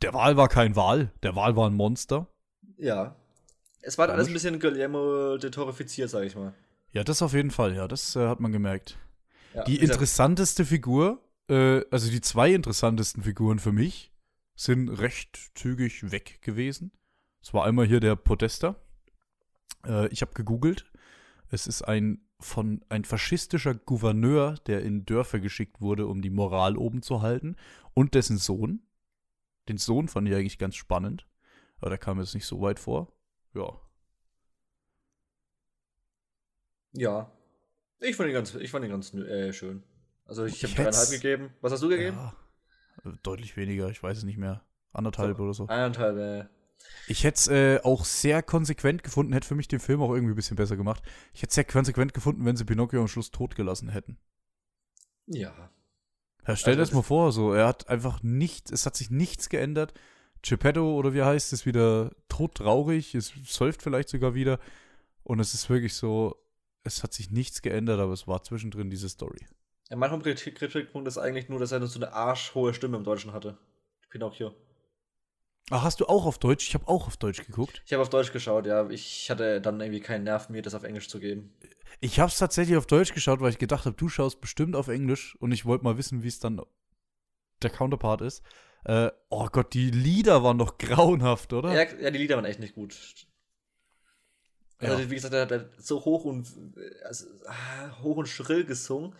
[0.00, 2.28] Der Wal war kein Wal, der Wal war ein Monster.
[2.78, 3.16] Ja.
[3.82, 6.54] Es war alles ein bisschen Guillermo de Torrefiziert, sag ich mal.
[6.92, 8.96] Ja, das auf jeden Fall, ja, das äh, hat man gemerkt.
[9.54, 14.12] Ja, die interessanteste Figur, äh, also die zwei interessantesten Figuren für mich,
[14.54, 16.92] sind recht zügig weg gewesen.
[17.42, 18.76] Es war einmal hier der Podesta.
[19.84, 20.84] Äh, ich habe gegoogelt.
[21.50, 26.76] Es ist ein von ein faschistischer Gouverneur, der in Dörfer geschickt wurde, um die Moral
[26.76, 27.56] oben zu halten,
[27.94, 28.82] und dessen Sohn.
[29.68, 31.26] Den Sohn fand ich eigentlich ganz spannend,
[31.78, 33.12] aber der kam jetzt nicht so weit vor
[33.54, 33.80] ja.
[36.92, 37.32] Ja.
[38.00, 39.82] Ich fand ihn ganz, ich fand ihn ganz äh, schön.
[40.24, 41.50] Also ich habe dreieinhalb gegeben.
[41.60, 42.16] Was hast du gegeben?
[42.16, 44.64] Ja, deutlich weniger, ich weiß es nicht mehr.
[44.92, 45.66] Anderthalb so, oder so.
[45.66, 46.48] Eineinhalb, äh.
[47.06, 50.32] Ich hätte es äh, auch sehr konsequent gefunden, hätte für mich den Film auch irgendwie
[50.32, 51.02] ein bisschen besser gemacht.
[51.32, 54.18] Ich hätte es sehr konsequent gefunden, wenn sie Pinocchio am Schluss tot gelassen hätten.
[55.26, 55.70] Ja.
[56.46, 59.10] Ja, stell dir Also das mal vor, so, er hat einfach nichts, es hat sich
[59.10, 59.94] nichts geändert.
[60.42, 64.58] Geppetto oder wie heißt es, wieder todtraurig, es säuft vielleicht sogar wieder.
[65.22, 66.36] Und es ist wirklich so,
[66.84, 69.46] es hat sich nichts geändert, aber es war zwischendrin diese Story.
[69.88, 73.58] Ja, mein Kritikpunkt ist eigentlich nur, dass er so eine arschhohe Stimme im Deutschen hatte.
[74.10, 74.54] Pinocchio.
[75.70, 76.68] Ach, hast du auch auf Deutsch?
[76.68, 77.82] Ich habe auch auf Deutsch geguckt.
[77.86, 78.90] Ich habe auf Deutsch geschaut, ja.
[78.90, 81.54] Ich hatte dann irgendwie keinen Nerv, mir das auf Englisch zu geben.
[82.00, 84.88] Ich habe es tatsächlich auf Deutsch geschaut, weil ich gedacht habe, du schaust bestimmt auf
[84.88, 86.60] Englisch und ich wollte mal wissen, wie es dann
[87.62, 88.42] der Counterpart ist.
[88.84, 91.72] Äh, oh Gott, die Lieder waren doch grauenhaft, oder?
[91.72, 92.98] Ja, ja, die Lieder waren echt nicht gut.
[94.80, 95.10] Also, Ja.
[95.10, 96.48] wie gesagt, er hat so hoch und
[97.04, 99.14] also, ah, hoch und schrill gesungen.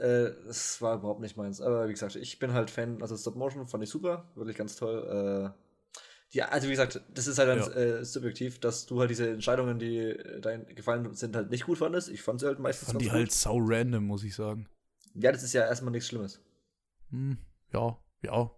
[0.00, 1.60] Äh, Das war überhaupt nicht meins.
[1.60, 4.76] Aber wie gesagt, ich bin halt Fan, also Stop Motion fand ich super, wirklich ganz
[4.76, 5.54] toll.
[5.54, 5.60] Äh,
[6.34, 7.68] die, also wie gesagt, das ist halt dann Ja.
[7.68, 11.78] äh, subjektiv, dass du halt diese Entscheidungen, die äh, dein gefallen sind, halt nicht gut
[11.78, 12.08] fandest.
[12.10, 14.68] Ich fand sie halt meistens Fand die ganz halt sau random, muss ich sagen.
[15.14, 15.22] gut.
[15.24, 16.40] Ja, das ist ja erstmal nichts Schlimmes.
[17.10, 17.38] Hm,
[17.72, 18.50] ja, ja.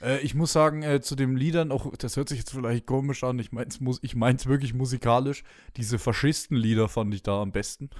[0.00, 3.24] Äh, ich muss sagen, äh, zu den Liedern, auch das hört sich jetzt vielleicht komisch
[3.24, 5.44] an, ich mein's, mus ich mein's wirklich musikalisch.
[5.76, 7.90] Diese Faschistenlieder fand ich da am besten.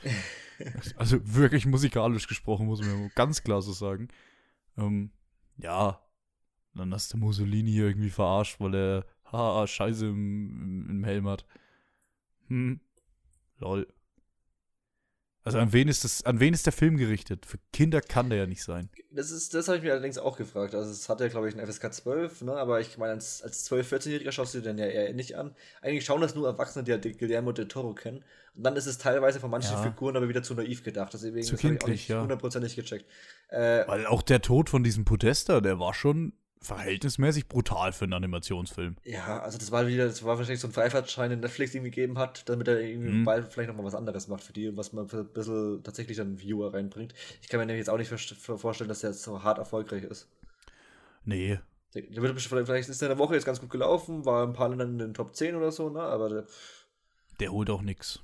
[0.96, 4.08] also wirklich musikalisch gesprochen, muss man ganz klar so sagen.
[4.76, 5.10] Ähm,
[5.58, 6.00] ja,
[6.74, 11.46] dann hast du Mussolini irgendwie verarscht, weil er haha, Scheiße im, im Helm hat.
[12.48, 12.80] Hm,
[13.58, 13.86] lol.
[15.44, 17.46] Also an wen ist das, an wen ist der Film gerichtet?
[17.46, 18.90] Für Kinder kann der ja nicht sein.
[19.10, 20.74] Das ist, das habe ich mir allerdings auch gefragt.
[20.74, 22.52] Also es hat ja, glaube ich, ein FSK 12, ne?
[22.54, 25.56] Aber ich meine, als, als 12-, 14-Jähriger schaust du dir den ja eher nicht an.
[25.80, 28.24] Eigentlich schauen das nur Erwachsene, die halt Guillermo del Toro kennen.
[28.54, 29.82] Und dann ist es teilweise von manchen Ja.
[29.82, 31.12] Figuren aber wieder zu naiv gedacht.
[31.12, 32.22] Deswegen Zu das habe ich auch kindlich, nicht ja.
[32.22, 33.06] hundertprozentig gecheckt.
[33.48, 38.12] Äh, Weil auch der Tod von diesem Podesta, der war schon verhältnismäßig brutal für einen
[38.14, 38.96] Animationsfilm.
[39.04, 42.18] ja, also das war wieder, das war wahrscheinlich so ein Freifahrtschein, den Netflix ihm gegeben
[42.18, 43.24] hat, damit er irgendwie Mhm.
[43.24, 46.38] bald vielleicht nochmal was anderes macht für die, was man für ein bisschen tatsächlich dann
[46.38, 47.14] Viewer reinbringt.
[47.40, 48.08] Ich kann mir nämlich jetzt auch nicht
[48.38, 50.28] vorstellen, dass der jetzt so hart erfolgreich ist.
[51.24, 51.58] Nee.
[51.94, 54.68] Der, wird vielleicht ist der in der Woche jetzt ganz gut gelaufen, war ein paar
[54.70, 56.00] Ländern in den Top 10 oder so, ne?
[56.00, 56.46] Aber der,
[57.40, 58.20] Der holt auch nix.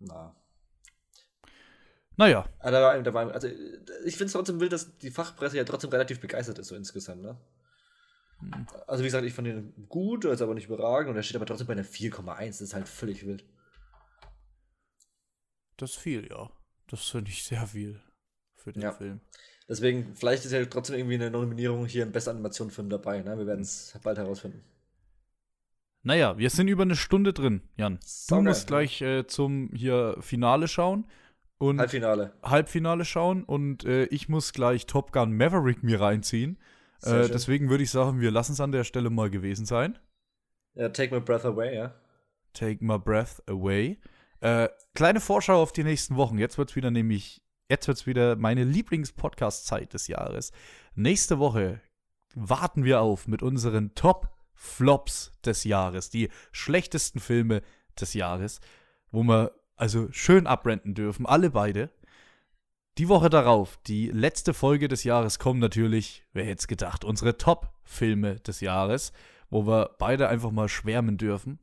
[0.00, 0.34] na.
[2.18, 3.46] Naja, Aber da war, da war, also
[4.06, 7.20] ich finde es trotzdem wild, dass die Fachpresse ja trotzdem relativ begeistert ist, so insgesamt,
[7.22, 7.36] ne?
[8.40, 8.66] Hm.
[8.86, 11.46] Also wie gesagt, ich fand ihn gut, ist aber nicht überragend und er steht aber
[11.46, 13.44] trotzdem bei einer 4,1, das ist halt völlig wild.
[15.76, 16.50] das ist viel, ja.
[16.88, 18.00] Das finde ich sehr viel
[18.56, 18.92] für den Ja.
[18.92, 19.20] Film.
[19.68, 23.36] Deswegen, vielleicht ist ja trotzdem irgendwie eine Nominierung hier im besten Animationsfilm dabei, ne?
[23.36, 24.64] Wir werden es bald herausfinden.
[26.04, 27.96] Naja, wir sind über eine Stunde drin, Jan.
[27.96, 31.04] Du Saugeil, musst gleich äh, zum hier Finale schauen
[31.58, 32.32] und Halbfinale.
[32.44, 36.58] Halbfinale schauen und äh, ich muss gleich Top Gun Maverick mir reinziehen.
[37.02, 39.98] Äh, deswegen würde ich sagen, wir lassen es an der Stelle mal gewesen sein.
[40.74, 41.94] Ja, Take My Breath Away, ja.
[42.52, 43.98] Take my breath away.
[44.40, 46.38] Äh, kleine Vorschau auf die nächsten Wochen.
[46.38, 50.52] Jetzt wird's wieder nämlich, jetzt wird's wieder meine Lieblings-Podcast-Zeit des Jahres.
[50.94, 51.80] Nächste Woche
[52.34, 57.62] warten wir auf mit unseren Top-Flops des Jahres, die schlechtesten Filme
[58.00, 58.60] des Jahres,
[59.10, 61.90] wo wir also schön abrenten dürfen, alle beide.
[62.98, 67.36] Die Woche darauf, die letzte Folge des Jahres, kommen natürlich, wer hätte es gedacht, unsere
[67.36, 69.12] Top-Filme des Jahres,
[69.50, 71.58] wo wir beide einfach mal schwärmen dürfen.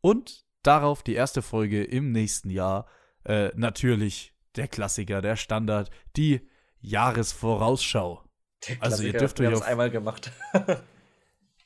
[0.00, 2.86] Und darauf die erste Folge im nächsten Jahr.
[3.24, 6.48] Äh, natürlich der Klassiker, der Standard, die
[6.80, 8.22] Jahresvorausschau.
[8.68, 10.32] Der Also, ihr dürft wir euch auf- einmal gemacht.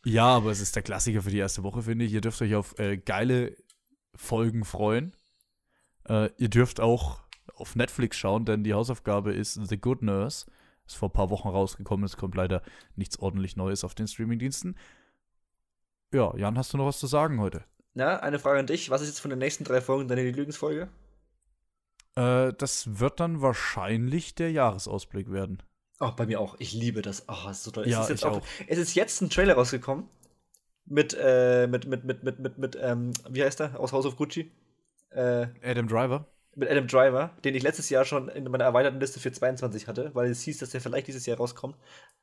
[0.02, 2.12] Ja, aber es ist der Klassiker für die erste Woche, finde ich.
[2.14, 3.54] Ihr dürft euch auf äh, geile
[4.14, 5.14] Folgen freuen.
[6.08, 7.20] Äh, ihr dürft auch
[7.60, 10.46] auf Netflix schauen, denn die Hausaufgabe ist The Good Nurse.
[10.86, 12.04] Ist vor ein paar Wochen rausgekommen.
[12.04, 12.62] Es kommt leider
[12.96, 14.76] nichts ordentlich Neues auf den Streamingdiensten.
[16.12, 17.62] Ja, Jan, hast du noch was zu sagen heute?
[17.94, 18.90] Na, eine Frage an dich.
[18.90, 20.88] Was ist jetzt von den nächsten drei Folgen deine Lieblingsfolge?
[22.16, 25.62] Äh, das wird dann wahrscheinlich der Jahresausblick werden.
[26.00, 26.56] Oh, bei mir auch.
[26.58, 27.26] Ich liebe das.
[27.26, 27.88] Das ist so toll.
[27.88, 28.42] Ja, es, ist jetzt ich auch.
[28.66, 30.08] es ist jetzt ein Trailer rausgekommen.
[30.86, 33.78] Mit, äh, mit, mit, mit, mit, mit, mit, ähm, wie heißt der?
[33.78, 34.50] Aus House of Gucci.
[35.10, 36.26] Äh, Adam Driver.
[36.56, 40.10] Mit Adam Driver, den ich letztes Jahr schon in meiner erweiterten Liste für 22 hatte,
[40.14, 41.76] weil es hieß, dass der vielleicht dieses Jahr rauskommt.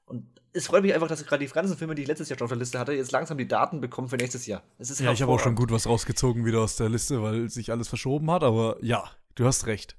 [0.05, 2.45] Und es freut mich einfach, dass gerade die ganzen Filme, die ich letztes Jahr schon
[2.45, 4.63] auf der Liste hatte, jetzt langsam die Daten bekommen für nächstes Jahr.
[4.77, 7.49] Es ist Ja, ich habe auch schon gut was rausgezogen wieder aus der Liste, weil
[7.49, 9.95] sich alles verschoben hat, aber ja, du hast recht.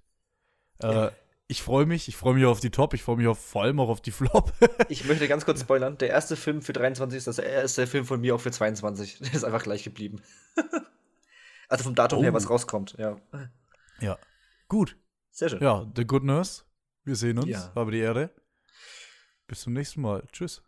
[0.83, 1.12] Äh, Ja.
[1.51, 3.81] Ich freue mich, ich freue mich auf die Top, ich freue mich auf, vor allem
[3.81, 4.53] auch auf die Flop.
[4.91, 5.97] Ich möchte ganz kurz spoilern.
[5.97, 9.18] Der erste Film für 23 ist das erste Film von mir auch für 22.
[9.20, 10.20] Der ist einfach gleich geblieben.
[11.68, 12.35] also vom Datum her, Oh.
[12.35, 13.16] was rauskommt, ja.
[14.01, 14.18] Ja.
[14.68, 14.96] Gut.
[15.30, 15.62] Sehr schön.
[15.62, 16.64] Ja, The Good Nurse.
[17.05, 17.49] Wir sehen uns.
[17.49, 17.72] Ja.
[17.74, 18.30] Habe die Ehre.
[19.46, 20.26] Bis zum nächsten Mal.
[20.32, 20.62] Tschüss.